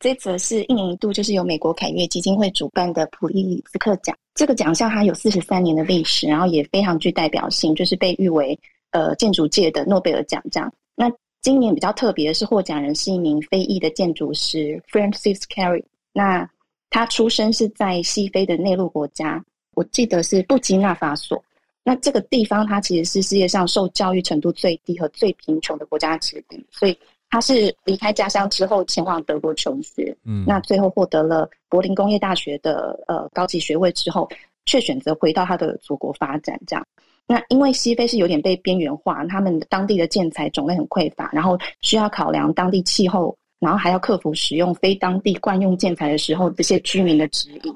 [0.00, 4.14] 这则是一年一度，就是由美国凯悦基金会主办的普利兹克奖。
[4.34, 8.58] 这个奖项它有四十三年的历史，然后也非常具代表性，就是被誉为
[8.90, 10.70] 呃建筑界的诺贝尔奖这样。
[10.96, 11.08] 那
[11.46, 15.84] 今年比较特别的是，获奖人是一名非裔的建筑师 Francis Carey。
[16.12, 16.50] 那
[16.90, 19.40] 他出生是在西非的内陆国家，
[19.74, 21.40] 我记得是布基纳法索。
[21.84, 26.66] 那这个地方，它其实是世界上受教育程度最低和最贫穷的国家之一。
[26.68, 26.98] 所以
[27.30, 34.28] 他是离开家乡之后前往德国求学，嗯，那最后获得了柏林工业大学的呃高级学位之后，
[34.64, 36.60] 却选择回到他的祖国发展。
[36.66, 36.84] 这样，
[37.26, 43.36] 那因为西非是有点被边缘化，他们当地的建材种类很匮乏，然后需要考量当地气候。
[43.58, 47.74] 然后还要克服使用非当地惯用建材的时候这些居民的质疑，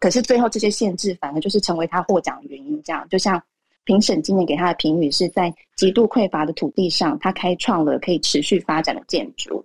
[0.00, 2.82] 可是最后这些限制反而就是成为他获奖的原因。
[2.82, 3.40] 这样，就像
[3.84, 9.62] 评审今年给他的评语是在极度匮乏的土地上，他开创了可以持续发展的建筑。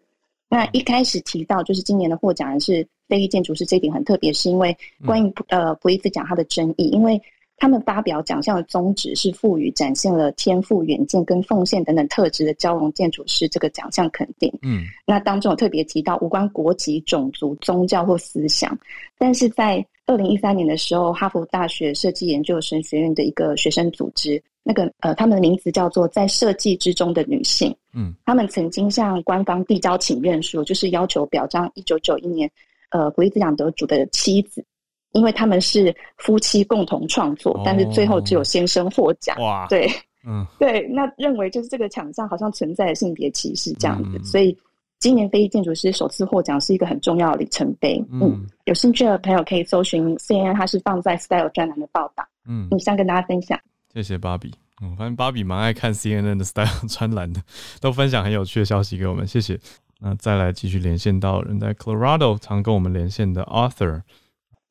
[0.49, 7.19] 那一开始提到就是今年的获奖人是非裔建筑师，这一点很特别，是因为关于呃普利兹奖他的争议，因为。
[7.63, 14.51] 他们发表奖项的宗旨是赋予展现了天赋、远见跟奉献等等特质的交融建筑师这个奖项肯定。
[14.61, 18.77] 嗯，那当中有特别提到无关国籍、种族、宗教或思想。
[19.17, 27.73] 但是在二零一三年的时候，哈佛大学设计研究生学院的一个学生组织，那个呃，他们的名字叫做“在设计之中的女性”。
[27.95, 32.51] 嗯，他们曾经向官方递交请愿书，就是要求表彰一九九一年
[32.89, 34.65] 呃普利兹奖得主的妻子。
[35.13, 39.39] 因为他们是夫妻共同创作，但是最后只有先生获奖。
[39.39, 39.89] 哇，对，
[40.27, 44.57] 嗯，对，那认为就是这个奖项好像存在性别歧视这样子，所以
[44.99, 48.03] 今年非裔建筑师首次获奖是一个很重要的里程碑。
[48.11, 52.25] 嗯，有兴趣的朋友可以搜寻 CNN，它是放在 Style 专栏的报道。
[52.47, 53.59] 嗯，以上跟大家分享。
[53.93, 54.53] 谢谢芭比。
[54.81, 57.41] 嗯，反正芭比蛮爱看 CNN 的 Style 专栏的，
[57.79, 59.27] 都分享很有趣的消息给我们。
[59.27, 59.59] 谢谢。
[59.99, 64.01] 那再来继续连线到人在 Colorado 常跟我们连线的 Arthur。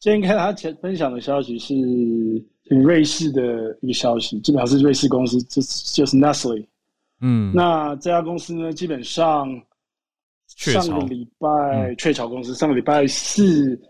[0.03, 1.77] 今天看他前分享的消息是
[2.65, 6.67] 瑞士的一个消息，基本上是瑞士公司，就是就是 Nestle。
[7.21, 9.49] 嗯，那这家公司呢，基本上
[10.49, 12.29] 上个礼拜雀巢。
[12.29, 13.81] 公司上个礼拜四，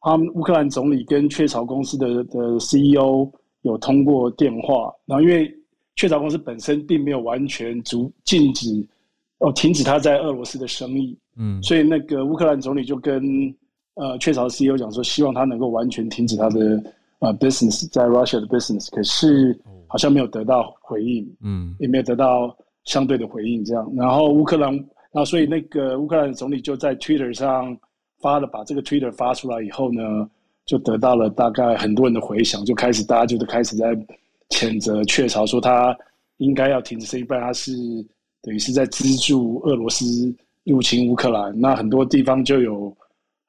[0.00, 3.30] 他们乌克兰总理跟雀巢公司的的 CEO
[3.62, 5.48] 有通过电话，然后因为
[5.94, 8.66] 雀巢公司本身并没有完全足禁止
[9.38, 13.54] 哦停止他在俄罗斯的生意，嗯，所以那个乌克兰总理就跟
[14.00, 16.82] 呃，雀巢 CEO 讲说，希望他能够完全停止他的
[17.18, 19.54] 呃 business 在 Russia 的 business，可是
[19.86, 23.92] 好像没有得到回应，嗯，也没有得到相对的回应，这样。
[23.94, 24.72] 然后乌克兰，
[25.12, 27.76] 然后所以那个乌克兰总理就在 Twitter 上
[28.22, 30.26] 发了，把这个 Twitter 发出来以后呢，
[30.64, 33.94] 就得到了大概很多人的回响，就开始大家就都开始在
[34.48, 35.94] 谴责雀巢，说他
[36.38, 37.72] 应该要停止不然他是
[38.40, 40.34] 等于是在资助俄罗斯
[40.64, 41.60] 入侵乌克兰。
[41.60, 42.96] 那很多地方就有。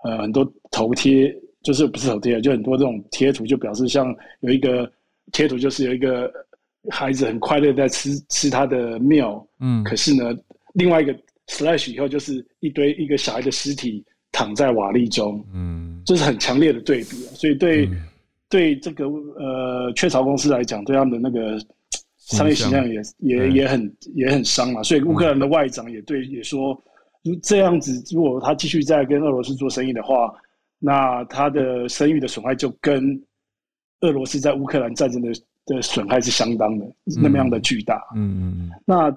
[0.03, 4.91] 呃，很多头贴就是不是头贴，就很多这种贴图，就表示像有一个
[5.31, 6.31] 贴图，就是有一个
[6.89, 10.35] 孩子很快乐在吃吃他的庙，嗯，可是呢，
[10.73, 11.15] 另外一个
[11.47, 17.87] slash 以后就是一堆一个小孩的尸体躺在瓦砾中，嗯，这是很强烈的对比，所以对
[18.49, 21.63] 对这个呃雀巢公司来讲，对他们的那个
[22.17, 26.75] 商业形象也也也很也很伤嘛，所以乌克兰的外长也对也说。
[27.43, 30.33] 这样子，如果他继续在跟俄罗斯做生意的话，
[30.79, 33.21] 那他的声誉的损害就跟
[33.99, 35.31] 俄罗斯在乌克兰战争的
[35.67, 36.85] 的损害是相当的，
[37.21, 38.01] 那么样的巨大。
[38.15, 38.71] 嗯嗯嗯。
[38.83, 39.11] 那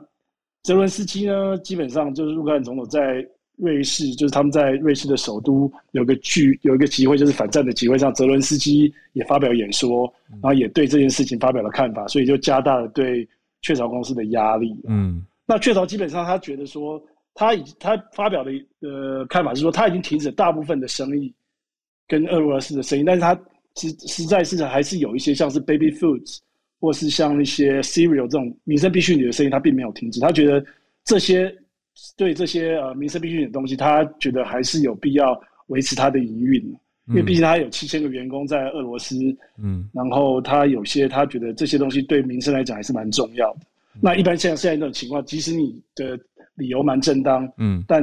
[0.63, 1.57] 泽伦斯基呢？
[1.59, 3.27] 基本上就是乌克兰总统在
[3.57, 10.13] 瑞士，就是他们在瑞士的首都有个聚有一个集会，就是反战的集会上，泽伦斯基也发表演说，
[10.43, 13.27] 然后也对这件事情发表了看法，所以就加大了对
[13.63, 14.77] 雀巢公司的压力。
[14.87, 15.25] 嗯。
[15.47, 17.03] 那雀巢基本上他觉得说。
[17.35, 21.33] 他已他发表的呃看法是说，他已经停止大部分的生意
[22.07, 23.39] 跟俄罗斯的生意，但是他
[23.77, 26.39] 实实在是还是有一些像是 baby foods
[26.81, 30.21] 或是像一些 cereal 这种民生必需品的生意，他并没有停止。
[30.21, 30.65] 他觉得
[31.05, 31.55] 这些
[32.17, 36.63] 对这些呃民生必需品的东西，他觉得还是有必要维持它的营运，
[37.09, 39.17] 因为毕竟他有七千个员工在俄罗斯，
[39.59, 43.61] 嗯，然后他有些他觉得这些东西对民生来讲还是蛮重要的。
[44.01, 46.19] 那一般像现在这种情况，即使你的
[46.57, 48.03] 理由蛮正当，嗯，但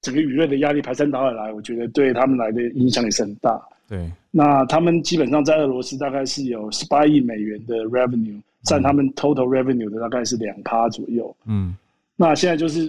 [0.00, 3.60] 整个舆论的压力排山倒海来，我觉得对他们来的影响也是很大。
[3.88, 11.34] 对，那他们基本上在俄罗斯大概是有十八亿美元的 revenue，占他们 total revenue 的大概是两趴左右。
[11.46, 11.76] 嗯，
[12.16, 12.88] 那现在就是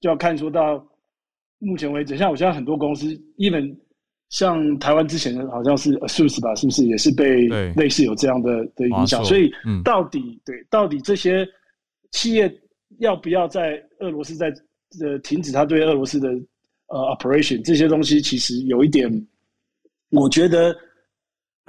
[0.00, 0.84] 就要看说到
[1.58, 3.06] 目前为止，像我现在很多公司
[3.36, 3.74] ，even
[4.30, 9.22] 像台湾之前的好像是 ASUS 吧，是不是也是被类似有这样的的影响？
[9.24, 9.52] 所以
[9.84, 11.46] 到底对到底这些
[12.10, 12.52] 企业
[12.98, 14.52] 要不要在俄罗斯在
[15.00, 16.28] 呃停止他对俄罗斯的
[16.88, 19.26] 呃 operation 这些东西，其实有一点。
[20.10, 20.74] 我觉得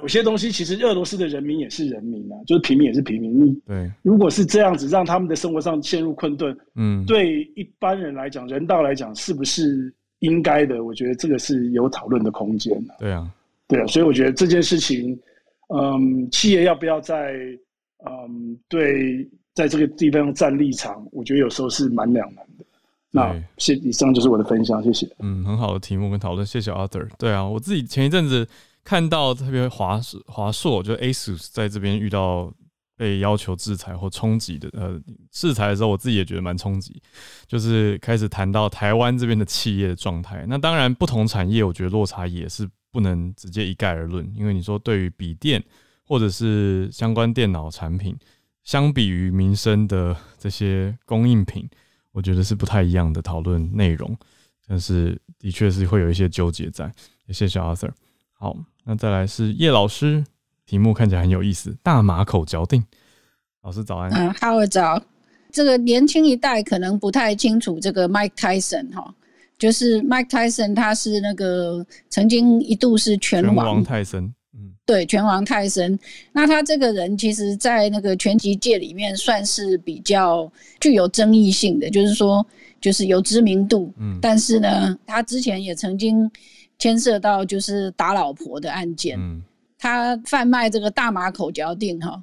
[0.02, 3.54] 有些东西其实俄罗斯的人民也是人民啊，就是平民也是平民。
[3.68, 10.82] 对，如果是这样子，让他们的生活上陷入困顿，嗯，对一般人来讲，人道来讲，是不是应该的？
[10.86, 12.96] 我觉得这个是有讨论的空间的。
[13.00, 13.30] 对啊，
[13.68, 15.20] 对啊，所以我觉得这件事情，
[15.76, 17.34] 嗯，企业要不要在
[18.06, 19.30] 嗯对
[19.60, 22.64] 在这个地方站立场，我觉得有时候是蛮两难的。
[23.12, 25.06] 那谢，以上就是我的分享，谢谢。
[25.20, 27.10] 嗯，很好的题目跟讨论，谢谢 Arthur。
[27.18, 28.48] 对啊，我自己前一阵子
[28.86, 32.50] 看到特别华华硕，就 ASUS 在这边遇到
[32.96, 34.98] 被要求制裁或冲击的呃
[35.30, 37.02] 制裁的时候，我自己也觉得蛮冲击，
[37.46, 40.46] 就是开始谈到台湾这边的企业的状态。
[40.48, 45.62] 那当然，不同产业我觉得落差也是不能直接一概而论，因为你说对于笔电
[46.06, 48.16] 或者是相关电脑产品，
[48.70, 51.68] 相比于民生的这些供应品。
[52.12, 54.16] 我觉得是不太一样的讨论内容，
[54.68, 56.92] 但是的确是会有一些纠结在。
[57.30, 57.90] 谢谢 Arthur。
[58.34, 60.24] 好，那再来是叶老师，
[60.68, 62.86] 题目看起来很有意思，大马口嚼定。
[63.64, 64.12] 老师早安。
[64.12, 65.02] 嗯，好早。
[65.52, 69.16] 这个年轻一代可能不太清楚这个 Mike Tyson 哈，
[69.58, 74.32] 就是 Mike Tyson，他是那个曾经一度是拳王泰森。
[74.86, 75.98] 对，拳王泰森，
[76.34, 82.44] 那他这个人其实，在那个拳击界里面算是比较具有争议性的，就是说，
[82.82, 86.30] 就是有知名度，嗯，但是呢，他之前也曾经
[86.80, 89.44] 牵涉到就是打老婆的案件，嗯，
[89.78, 92.20] 他贩卖这个大马口嚼定哈，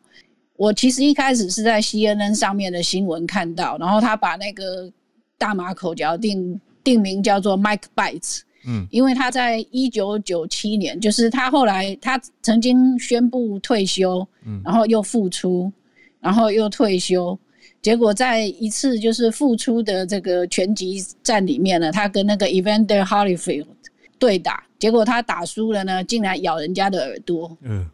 [0.57, 4.91] 我其实一开始是在 CNN 上面的新闻看到，然后他把那个
[5.39, 8.41] 大马口嚼定定名叫做 Mike Bites。
[8.67, 15.73] 嗯，因为他在一九九七年，就是他后来他曾经宣布退休，嗯，然后又复出，
[16.21, 17.39] 然后又退休，
[17.81, 23.67] 结果在一次就是复出的这个拳击战里面呢，他跟那个 Evander Holyfield
[24.19, 27.89] 对打，结果他打输了呢，竟然咬人家的耳朵，嗯，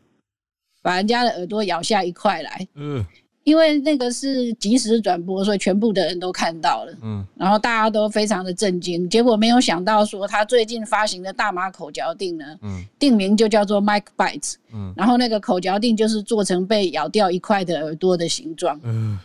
[0.83, 3.05] 把人家的耳朵咬下一块来，嗯。
[3.45, 6.93] 因为那个是即时转播，所以全部的人都看到了。
[7.03, 9.09] 嗯，然后大家都非常的震惊。
[9.11, 14.55] 结果没有想到说，他最近发行的大马口嚼定呢，嗯，定名就叫做 Mike Bites。
[14.73, 18.79] 嗯，然后那个口嚼定就是做成被咬掉一块的耳朵的形状。
[18.85, 19.19] 嗯，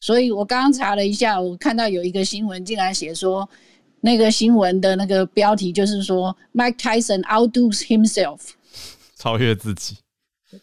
[0.00, 3.48] 所以我刚刚查了一下，我看到有一个新闻竟然写说，
[4.02, 8.50] 那个新闻的那个标题就是说 Mike Tyson outdoes himself，
[9.16, 9.96] 超越自己。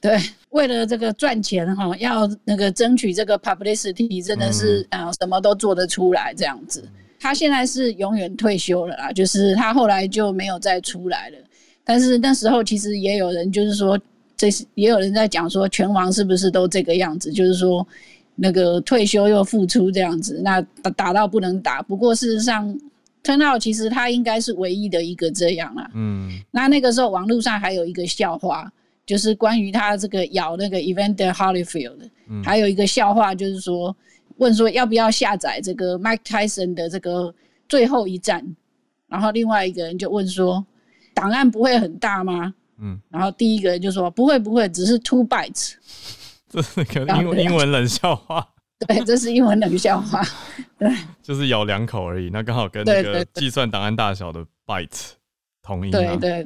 [0.01, 0.19] 对，
[0.49, 6.83] 为了这个赚钱哈，要那个争取这个 publicity，真的是啊，什么都做得出来这样子。
[7.19, 11.37] 他现在是永远退休了啦，就是他后来就没有再出来了。
[11.83, 13.99] 但是那时候其实也有人就是说，
[14.35, 17.31] 这是也有人在讲说，拳王是不是都这个样子？
[17.31, 17.87] 就是说
[18.33, 21.83] 那个退休又复出这样子，那打打到不能打。
[21.83, 22.75] 不过事实上
[23.23, 25.91] ，turn out 其实他应该是唯一的一个这样啦。
[25.93, 28.71] 嗯，那那个时候网络上还有一个笑话。
[29.05, 32.09] 就是关于他这个咬那个 Evander Holyfield，
[32.43, 33.95] 还有一个笑话，就是说
[34.37, 37.33] 问说要不要下载这个 Mike Tyson 的这个
[37.69, 38.43] 最后一战，
[39.07, 40.65] 然后另外一个人就问说
[41.13, 42.53] 档案不会很大吗？
[42.79, 45.75] 嗯，然后第一个人就说不会不会，只是 two bytes。
[46.49, 48.45] 这是个英英文冷笑话。
[48.87, 50.21] 对，这是英文冷笑话。
[50.77, 50.89] 对，
[51.21, 55.11] 就是咬两口而已，那刚好跟那个计算档案大小的 byte
[55.61, 55.91] 同音。
[55.91, 56.45] 对对。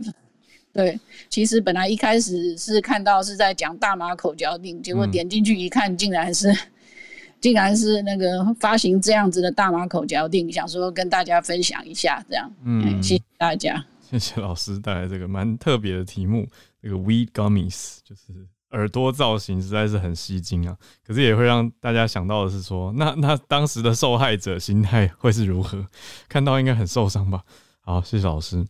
[0.72, 0.98] 对，
[1.30, 6.56] 其实本来一开始是看到是在讲大马口嚼定，结果点进去一看，竟然是，
[7.42, 16.48] 竟然是那个发行这样子的大马口嚼定，想说跟大家分享一下，这样，嗯，谢谢大家，谢谢老师带来这个蛮特别的题目，
[16.82, 18.32] 这个 weed gummies 就是
[18.72, 25.84] 耳朵造型实在是很吸睛啊，可是也会让大家想到的是说，那那当时的受害者心态会是如何？
[26.30, 27.44] 看到应该很受伤吧？
[27.82, 28.64] 好，谢谢老师。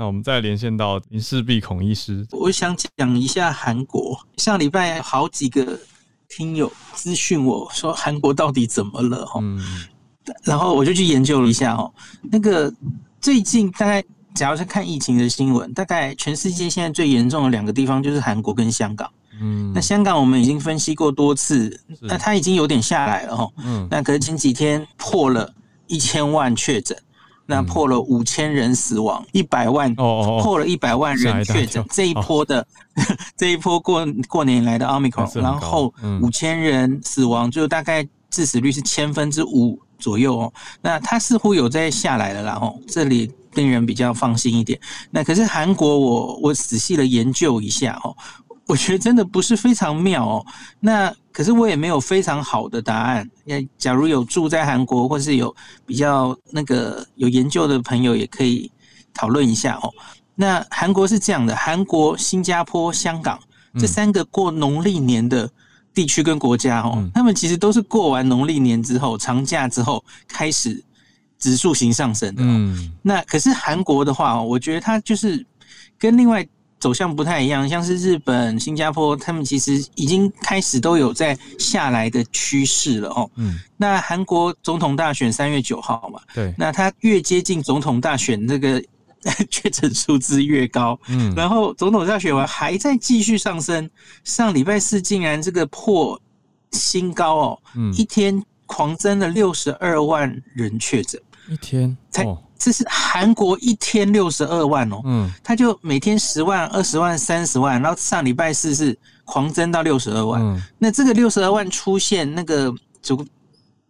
[0.00, 4.18] 那我们再连线到林世璧孔医师，我想讲一下韩国。
[4.38, 5.78] 上礼拜好几个
[6.26, 9.26] 听友咨询我说韩国到底怎么了？
[9.26, 9.42] 哈，
[10.42, 11.92] 然后我就去研究了一下哦，
[12.32, 12.72] 那个
[13.20, 14.02] 最近大概，
[14.34, 19.06] 假如是看疫情的新闻，大概全世界现在最严重的两个地方就是韩国跟香港。
[19.38, 23.46] 嗯，那香港我们已经分析过多次，那它已经有点下来了哈。
[23.58, 25.52] 嗯，那可是前几天破了
[25.88, 26.96] 一千万确诊，
[27.50, 32.64] 那破了五千人死亡，一百万哦破了一百万人确诊，这一波的
[33.36, 35.92] 这一波过过年来的奥密克戎，然后
[36.22, 39.78] 五千人死亡，就大概致死率是千分之五。
[40.00, 44.80] 左右哦，那它似乎有在下来了啦哦，这里令人比较放心一点。
[45.10, 48.16] 那可是韩国，我我仔细的研究一下哦，
[48.70, 50.46] 我觉得真的不是非常妙哦。
[50.78, 53.28] 那可是我也没有非常好的答案。
[53.44, 55.54] 那假如有住在韩国，或是有
[55.84, 58.70] 比较那个有研究的朋友，也可以
[59.12, 59.92] 讨论一下哦。
[60.34, 63.38] 那韩国是这样的，韩国、新加坡、香港
[63.78, 65.50] 这三个过农历年的。
[65.92, 70.82] 地区跟国家哦，他们其实都是过完农历年之后长假之后开始
[71.36, 72.42] 指数型上升的。
[72.44, 75.44] 嗯，那可是韩国的话，我觉得它就是
[75.98, 76.46] 跟另外
[76.80, 83.30] 走向不太一样，像是日本、新加坡，他们其实已经开始都有在下来的趋势了哦。
[83.36, 88.82] 嗯，那韩国总统大选三月九号嘛，对，那他越接近总统大选那个。
[89.50, 93.90] 确诊数字越高，嗯，然后总统大选完还在继续上升，
[94.24, 96.18] 上礼拜四竟然这个破
[96.70, 101.20] 新高哦，嗯，一天狂增了六十二万人确诊，
[101.50, 101.94] 一天？
[102.10, 102.24] 才
[102.60, 113.26] 这是韩国一天六十二万哦，嗯，他就每天十万、二十万、三十万，然后上礼拜四是狂增到六十二万，嗯，那这个六十二万出现那个主。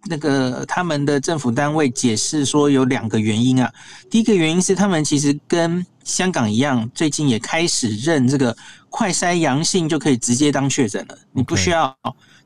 [0.09, 3.71] 那个他们的政府单位解释说有两个原因啊，
[4.09, 8.57] 第一个原因是他们其实跟香港一样，最近也开始认这个
[8.89, 11.95] 快筛阳性就可以直接当确诊了，你不需要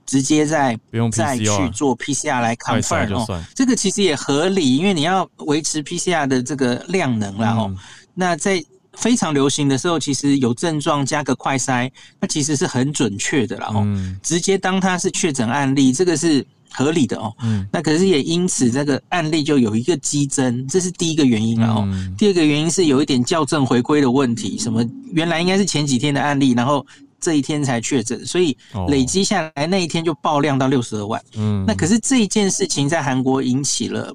[0.07, 7.75] 直接再不用再去做 PCR 来 confirm 哦，这个其实也合理，因为你要维持 PCR 的这个量能了哦。
[8.15, 11.91] 那在非常流行的时候，其实有症状加个快筛，
[12.21, 13.87] 那其实是很准确的了哦，
[14.23, 16.45] 直接当它是确诊案例，这个是。
[16.77, 21.69] 合理的哦，嗯，那可是也因此这个案例就有一个激增，这是第一个原因了。
[21.69, 21.89] 哦，
[22.19, 26.85] 第二个原因是有一点校正回归的问题，什么原来应该是前几天的案例，然后
[27.25, 28.57] 这一天才确诊，所以
[28.89, 31.23] 累积下来那一天就爆量到六十二万。
[31.37, 34.15] 嗯，那可是这一件事情在韩国引起了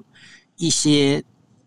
[0.56, 1.22] 一些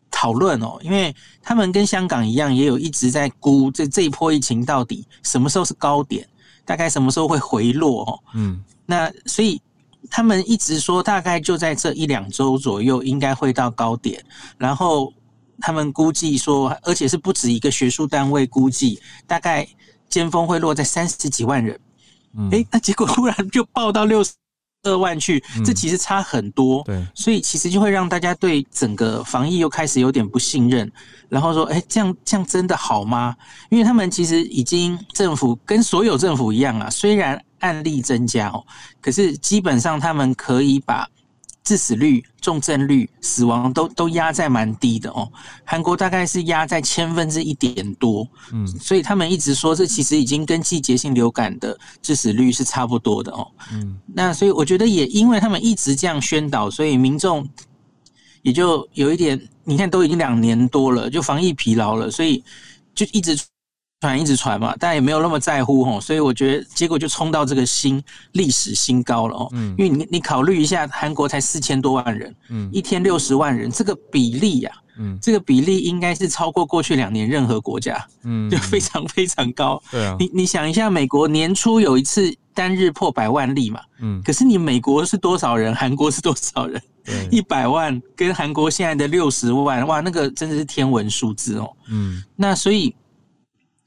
[0.10, 6.26] 讨论哦，因为他们跟香港一样，也有一直在估这这一波疫情到底什么时候是高点，
[6.64, 8.20] 大概什么时候会回落哦。
[8.36, 9.62] 嗯，那所以。
[10.10, 14.22] 他们一直说，大概就在这一两周左右，应该会到高点。
[14.58, 15.12] 然后
[15.62, 19.66] 他们估计说，而且是不止一个学术单位估计，大概
[20.14, 21.80] 尖峰会落在三十几万人。
[22.52, 24.32] 哎，那结果忽然就爆到六十
[24.84, 26.84] 二万去，这其实差很多。
[26.84, 30.92] 对，所以其实就会让大家对整个防疫又开始有点不信任。
[31.30, 33.36] 然后说，哎，这样这样真的好吗？
[33.70, 37.44] 因为他们其实已经政府跟所有政府一样啊，虽然。
[37.64, 38.62] 案例增加哦，
[39.00, 41.08] 可是基本上他们可以把
[41.64, 45.32] 致死率、重症率、死亡都都压在蛮低的哦。
[45.64, 53.48] 韩国大概是压在千分之一点多，嗯，所以他们一直说这其实已经跟季节性流感的致死率是差不多的哦。
[53.72, 57.48] 嗯，那所以我觉得也因为他们一直这样宣导，所以民众
[58.42, 62.44] 也就有一点，你看都已经两年多了，就防疫疲劳了，所以
[62.94, 63.38] 就一直。
[64.04, 69.50] 传一直传嘛，但也没有那么在乎吼，所以我觉得结果就冲到这个新历史新高了哦。
[69.54, 79.82] 嗯，因为你你考虑一下，韩国才四千多万人，嗯，一天六十万人，这个比例呀，嗯，这个比例应该是超过过去两年任何国家，嗯， 就非常非常高。
[79.90, 86.82] 对啊，你你想一下，美国年初有一次单日破百万例嘛，嗯，可是你美国是多少人，韩国是多少人？
[87.32, 91.72] 一百万跟韩国现在的六十万，哇，那个真的是天文数字哦。
[91.88, 92.94] 嗯，那所以。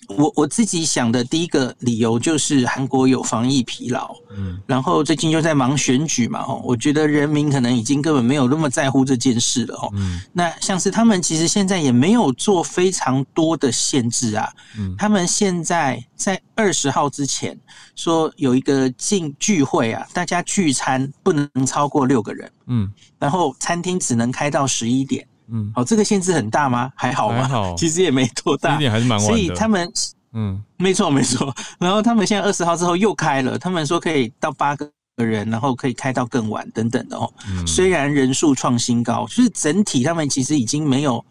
[0.08, 17.58] 我我自己想的第一个理由就是韩国有防疫疲劳，嗯，然后最近又在忙选举嘛，哦，我觉得人民可能已经根本没有那么在乎这件事了，哦，嗯，那像是他们其实现在也没有做非常多的限制啊，嗯，他们现在在二十号之前
[17.94, 25.26] 说有一个进聚会啊，大家聚餐不能超过六个人，嗯，然后餐厅只能开到十一点。
[25.50, 26.90] 嗯，好，这个限制很大吗？
[26.94, 27.48] 还好吗？
[27.78, 29.90] 其实也没多大，一点还是蛮所以他们，
[30.32, 31.54] 嗯，没错没错。
[31.78, 37.32] 然后他们现在二十号之后又开了，他们说可以到八个人，然后可以开到更晚等等的哦。
[37.66, 41.24] 虽然人数创新高，就是整体他们其实已经没有，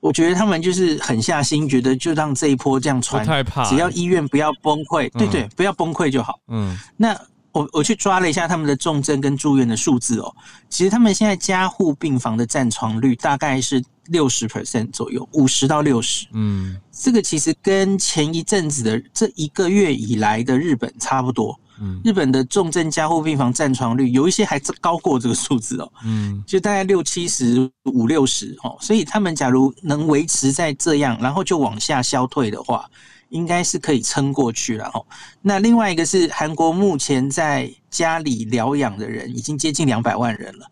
[0.00, 6.38] 我觉得他们就是狠下心，觉得就让这一波这样传，太怕，只要医院不要崩溃，对对，不要崩溃就好。
[6.48, 7.16] 嗯，那
[7.52, 10.34] 我我去抓了一下他们的重症跟住院的数字哦，
[10.68, 16.26] 其实他们现在加护病房的占床率大概是六十 percent 左右，五十到六十。
[16.32, 21.58] 嗯，这个其实跟前一阵子的这一个月以来的日本差不多。
[21.80, 25.92] 嗯，日本的重症加护病房占床率有一些还高过这个数字哦。
[26.04, 32.88] 嗯，就大概六七十五六十哦，所以他们假如能维持在这样，然后就往下消退的话。
[33.30, 35.04] 应该是可以撑过去了哦。
[35.42, 40.70] 那另外一个是韩国目前在家里疗养的人已经接近两百万人了。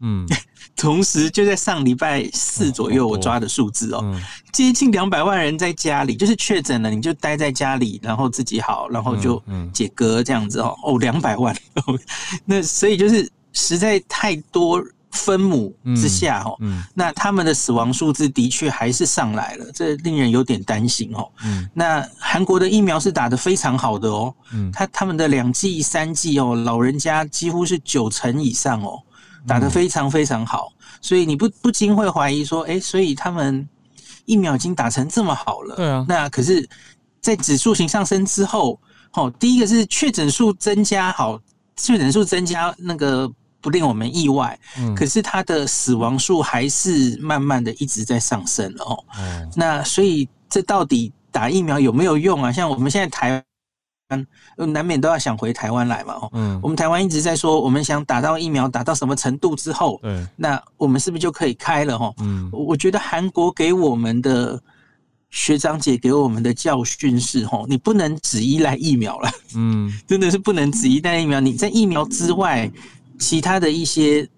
[0.00, 0.26] 嗯，
[0.76, 4.20] 同时就在上礼拜四左右我抓的数字哦，
[4.52, 9.40] 接近两百万人在家里，就是确诊了你就待在家里，然后自己好，然后就
[9.72, 10.76] 解隔这样子哦。
[10.82, 11.56] 哦，两百万，
[12.44, 14.84] 那所以就是实在太多。
[15.12, 16.58] 分母之下哦，
[16.94, 21.30] 那他们的死亡数字的确还是上来了，这令人有点担心哦。
[21.74, 24.34] 那韩国的疫苗是打得非常好的哦，
[24.72, 28.98] 他他们的两剂、三剂哦，老人家几乎是九成以上哦，
[29.46, 33.68] 打得非常非常好，所以你不不禁会怀疑说，哎，所以他们
[34.24, 36.06] 疫苗已经打成这么好了，对啊。
[36.08, 36.66] 那可是，
[37.20, 38.80] 在指数型上升之后，
[39.12, 41.38] 哦，第一个是确诊数增加，好，
[41.76, 43.30] 确诊数增加那个。
[43.62, 48.98] 不令我们意外，嗯，可是它的死亡数还是慢慢的一直在上升哦。
[49.18, 52.52] 嗯那所以这到底打疫苗有没有用啊？
[52.52, 53.42] 像我们现在台
[54.10, 56.14] 湾，难免都要想回台湾来嘛。
[56.14, 61.98] 哦，嗯，我们台湾一直在说，我们想打到疫苗打到什么程度之后，对，那我们是不是就可以开了？
[61.98, 64.60] 哈，嗯，我觉得韩国给我们的
[65.30, 71.40] 学长姐给我们的教训是，哈，你不能只依赖疫苗了，嗯， 真的是不能只依赖疫苗。
[71.40, 72.70] 你在疫苗之外。
[73.22, 74.28] 其他的一些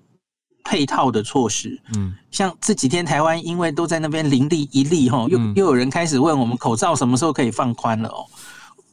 [0.62, 8.26] 配套的措施，嗯，像这几天台湾因为都在那边零例一例哈，又又有人开始问我们口罩什么时候可以放宽了哦。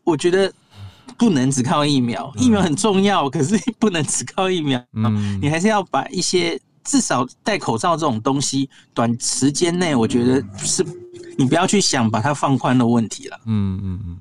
[0.05, 0.51] 我觉得
[1.17, 10.85] 不能只靠疫苗，疫苗很重要，可是不能只靠疫苗，嗯，你还是要把一些至少戴口罩这种东西，短时间内我觉得是，
[11.37, 14.17] 你不要去想把它放宽的问题了，嗯嗯嗯，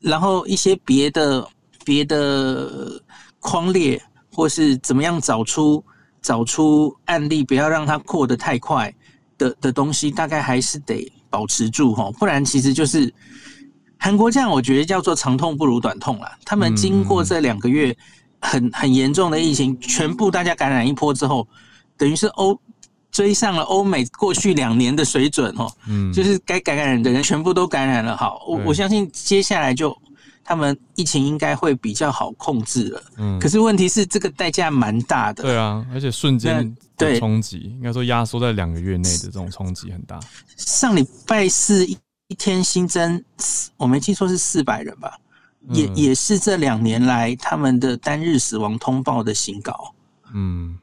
[0.00, 1.46] 然后一些别的
[1.84, 3.00] 别的
[3.38, 4.02] 框列。
[4.34, 5.84] 或是怎么样找出
[6.20, 8.92] 找出案例，不要让它扩得太快
[9.36, 13.12] 的的东西，大概还是得保持住哈，不然其实就是
[13.98, 16.30] 韩国这样，我觉得叫做长痛不如短痛了。
[16.44, 17.96] 他们经过这两个月
[18.40, 21.46] 很很严重的疫情，全部大家感染一波之后，
[21.96, 22.58] 等于是欧
[23.10, 28.16] 追上了欧美过去两年的水准哦，嗯，就是该感染的人全部都感染了。
[28.16, 29.96] 好，我我相信接下来就。
[30.52, 37.18] 他们疫情应该会比较好控制了，嗯，可是问题是这个代价蛮大的，对啊，而且瞬间对。
[37.18, 40.20] 冲击，应该说压缩在两个月内的这种冲击很大。
[40.58, 41.96] 上礼拜四一
[42.28, 43.24] 一天新增，
[43.78, 45.16] 我没记错是四百人吧，
[45.70, 49.94] 也也是这两年来他们的单日死亡通报的新高，
[50.34, 50.78] 嗯，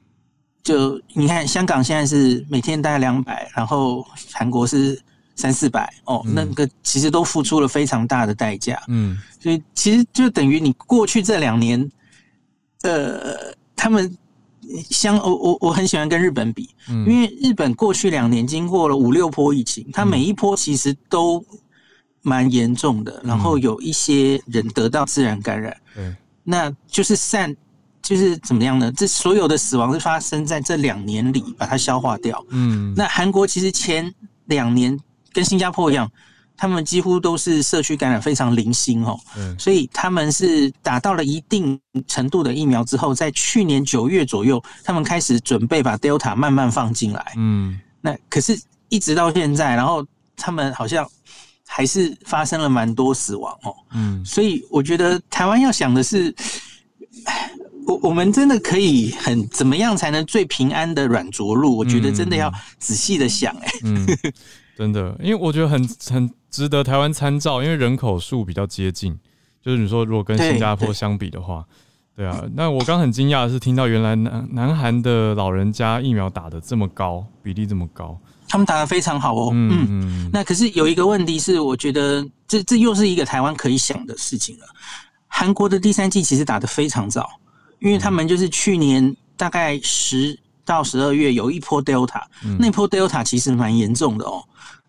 [0.63, 4.03] 就你看香港现在是每天大概两百，然后
[4.33, 4.99] 韩国是。
[5.39, 11.89] 三四百哦，那个其实都付出了非常大的代价，嗯，所以其实就等于你过去这两年，
[12.81, 13.37] 呃，
[13.73, 14.13] 他们
[14.89, 21.41] 相我我我很喜欢跟日本比，因为日本过去两年经过了五六波疫情，它每一波其实都
[22.21, 26.13] 蛮严重的，然后有一些人得到自然感染，对，
[26.43, 27.55] 那就是散
[28.01, 28.91] 就是怎么样呢？
[28.91, 34.13] 这所有的死亡是发生在这两年里把它消化掉，嗯，那韩国其实前
[34.47, 34.99] 两年。
[35.33, 36.09] 跟新加坡一样，
[36.57, 39.17] 他们几乎都是社区感染非常零星哦，
[39.57, 47.33] 所以他们是打到了一定程度的疫苗之后，在去年九月左右，他们开始准备把 Delta 慢慢放进来。
[47.37, 48.59] 嗯，那可是
[48.89, 50.05] 一直到现在，然后
[50.35, 51.07] 他们好像
[51.65, 53.73] 还是发生了蛮多死亡哦。
[53.93, 56.35] 嗯，所以我觉得台湾要想的是，
[57.87, 61.77] 我我们真的可以很怎么样才能最平安的软着陆？
[61.77, 63.71] 我觉得真的要仔细的想，哎。
[64.79, 69.19] 真的，因为我觉得很很值得台湾参照，因为人口数比较接近。
[69.61, 71.65] 就是你说，如果跟新加坡相比的话，
[72.15, 72.41] 对啊。
[72.55, 78.17] 那我刚很惊讶的是，听到原来南南韩的老人家疫苗打的这么高，比例这么高，
[78.47, 79.49] 他们打的非常好哦。
[79.53, 80.29] 嗯嗯。
[80.31, 84.65] 那可是有一个问题是，我觉得这这又是一个台湾可以想的事情了。
[85.27, 87.29] 韩国的第三季其实打的非常早，
[87.79, 90.39] 因为他们就是去年大概十
[90.69, 92.21] 到十二月有一波 Delta，
[92.59, 94.43] 那波 Delta 其实蛮严重的哦。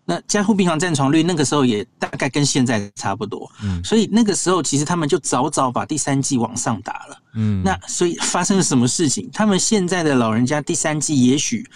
[0.05, 9.27] 那加护病房占床率那个时候也大概跟现在差不多，嗯，所以那个时候其实他们就早早把第三季往上打了，嗯，那所以发生了什么事情？
[9.33, 11.67] 他们现在的老人家第三季也许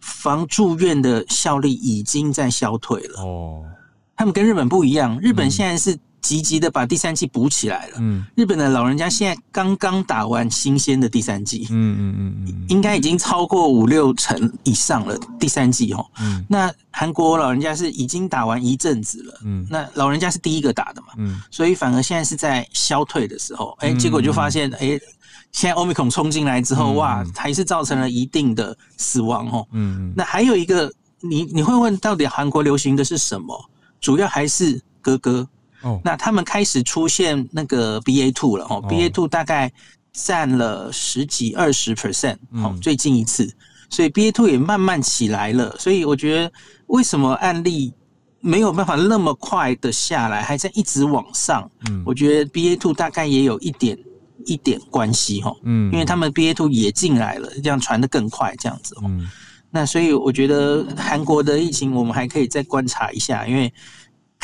[0.00, 3.62] 防住院的效力已经在消退了，哦，
[4.16, 7.96] 他们跟日本不一样，日本现在是积极的把第三季补起来了。
[7.98, 15.14] 嗯，日本的老人家现在刚刚打完新鲜的第三季，嗯嗯嗯嗯，应该已经超过五六成以上了。
[15.38, 24.98] 第三季哦，嗯，那韩国老人家是已经打完一阵子了，嗯，那老人家是第一个打的嘛，嗯，所以反而现在是在消退的时候，哎，结果就发现，哎，
[25.52, 33.70] 现在欧米孔冲进来之后，哇，还是造成了一定的死亡哦，嗯，那还有一个，你你会问到底韩国流行的是什么？
[34.00, 35.46] 主要还是哥哥。
[36.04, 39.70] 那他们开始出现那个 BA two 了哦，BA two 大概
[40.12, 43.52] 占了十几二十 percent 哦，最近一次，
[43.90, 45.76] 所以 BA two 也慢慢起来了。
[45.78, 46.52] 所以我觉得
[46.86, 47.92] 为什么案例
[48.40, 51.70] 没有办法那么快的下来，还在一直往上？
[51.88, 53.98] 嗯，我觉得 BA two 大概也有一点
[54.46, 58.96] 一点关系哈，嗯，因为他们 BA two 也进来了，这样传的更快，这样子。
[59.02, 59.28] 嗯，
[59.70, 63.72] 那所以我觉得韩国的疫情我们还可以再观察一下，因为。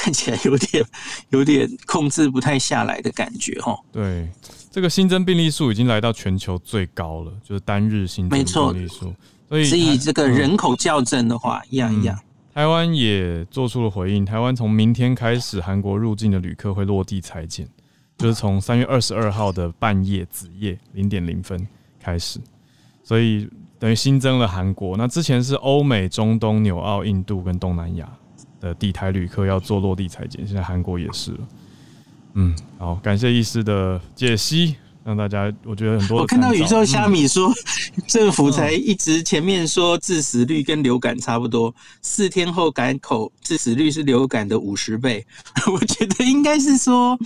[0.03, 0.83] 看起来有点
[1.29, 3.79] 有点控制不太下来的感觉哈。
[3.93, 4.27] 对，
[4.71, 9.15] 这个新增病例数已经来到全球最高了，就是单日新增病例数。
[9.47, 12.19] 所以，以这个人口校正的话，一样一样。
[12.55, 17.69] 台湾也做出了回应，台湾从明天开始，韩国入境的旅客会落地裁剪，
[18.17, 21.69] 就是从三月二十二号的半夜子夜零点零分
[22.01, 22.41] 开始，
[23.05, 23.47] 所以
[23.79, 24.97] 等于新增了韩国。
[24.97, 28.09] 那之前是欧美、中东、纽澳、印度跟东南亚。
[28.61, 31.39] 的地台旅客要做落地裁剪，现在韩国也是了。
[32.35, 36.19] 嗯，好，感谢医师的解析，让大家我觉得很多。
[36.21, 37.53] 我看到宇宙虾米说，
[38.07, 45.27] 政府才一直前面说致死率跟流感差不多，四天后改口致死率是流感的五十倍。
[45.73, 47.19] 我觉得应该是说，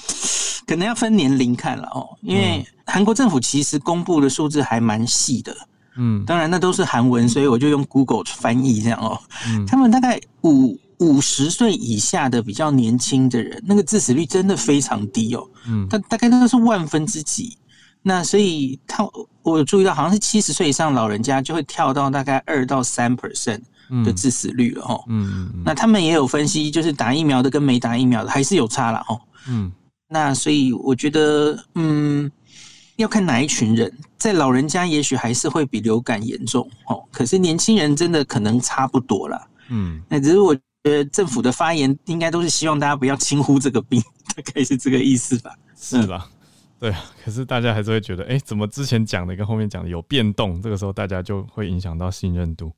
[0.66, 5.55] 可能要分年龄看了哦，因为韩国政府其实公布的数字还蛮细的。
[5.97, 9.20] 嗯，当然那都是韩文，所以我就用 Google 翻译这样哦。
[9.49, 10.78] 嗯，他们大概五。
[10.99, 15.47] 五十岁以下的比较年轻的人，那个致死率真的非常低哦。
[15.66, 17.59] 嗯，但大概都是万分之几。
[18.03, 19.03] 那所以他
[19.42, 23.61] 我有注意到，好像是七十岁以上老人家就会跳到大概二到三 percent
[24.05, 25.03] 的致死率了哈。
[25.09, 25.62] 嗯嗯。
[25.64, 29.20] 那他们也有分析，就是打疫苗的跟没打疫苗的还是有差了哦。
[29.49, 29.72] 嗯。
[30.09, 32.30] 那所以我觉得，嗯，
[32.97, 37.03] 要看哪一群人，在老人家也许还是会比流感严重哦。
[37.11, 39.49] 可是年轻人真的可能差不多了。
[39.70, 40.03] 嗯。
[40.09, 40.55] 那只是我。
[40.85, 44.01] 呃，政府的发言应该都是希望大家不要轻忽这个病，
[44.37, 45.51] 大概是这个意思吧？
[45.76, 46.30] 是吧？
[46.78, 47.05] 对啊。
[47.24, 50.61] 可是大家还是会觉得，哎，怎么之前讲的跟后面讲的有变动？
[50.61, 52.70] 这个时候大家就会影响到信任度。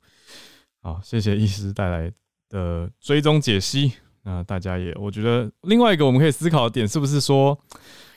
[0.81, 2.11] 好，谢谢医师带来
[2.49, 3.91] 的追踪解析。
[4.23, 7.57] 那大家也，我觉得另外一个我们可以思考的点，是不是说，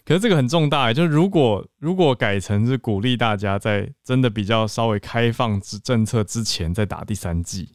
[0.04, 7.70] 可是这个很重大，就是如果如果改成是鼓励大家在真的比较稍微开放之政策之前再打第三剂。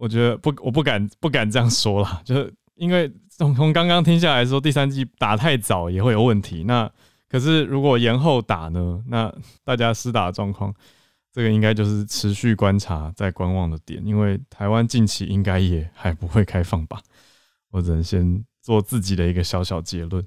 [0.00, 6.64] 我觉得不，我不敢不敢这样说了， 就是因为从从刚刚听下来说，第三季打太早也会有问题。
[6.64, 6.90] 那
[7.28, 9.04] 可是如果延后打呢？
[9.08, 9.30] 那
[9.62, 10.74] 大家施打状况，
[11.30, 14.02] 这个应该就是持续观察、在观望的点。
[14.06, 16.98] 因为台湾近期应该也还不会开放吧？
[17.70, 20.26] 我只能先做自己的一个小小结论。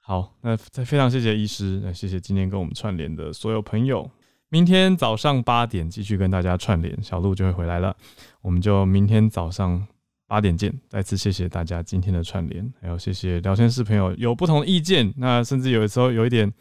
[0.00, 4.10] 好，那再非常谢谢医师，那谢谢今天跟我们串联的所有朋友。
[4.52, 7.96] 明天早上八点继续跟大家串联，小鹿就会回来了。
[8.42, 9.82] 我们就明天早上
[10.28, 10.70] 八点见。
[10.90, 16.52] 再次谢谢大家今天的串联，还有谢谢聊天室朋友有不同的意见，那甚至有的时候有一点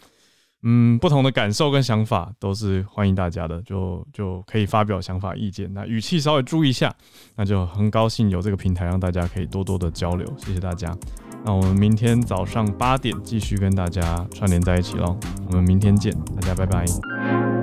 [0.64, 5.70] 嗯不同的感受跟想法，都是欢迎大家的，就就可以发表想法意见。
[5.74, 6.96] 那语气稍微注意一下，
[7.36, 10.26] 那就很高兴有这个平台让大家可以多多的交流。
[10.38, 10.96] 谢谢大家。
[11.44, 15.20] 那我们明天早上八点继续跟大家串联在一起喽。
[15.48, 17.61] 我们明天见，大家拜拜。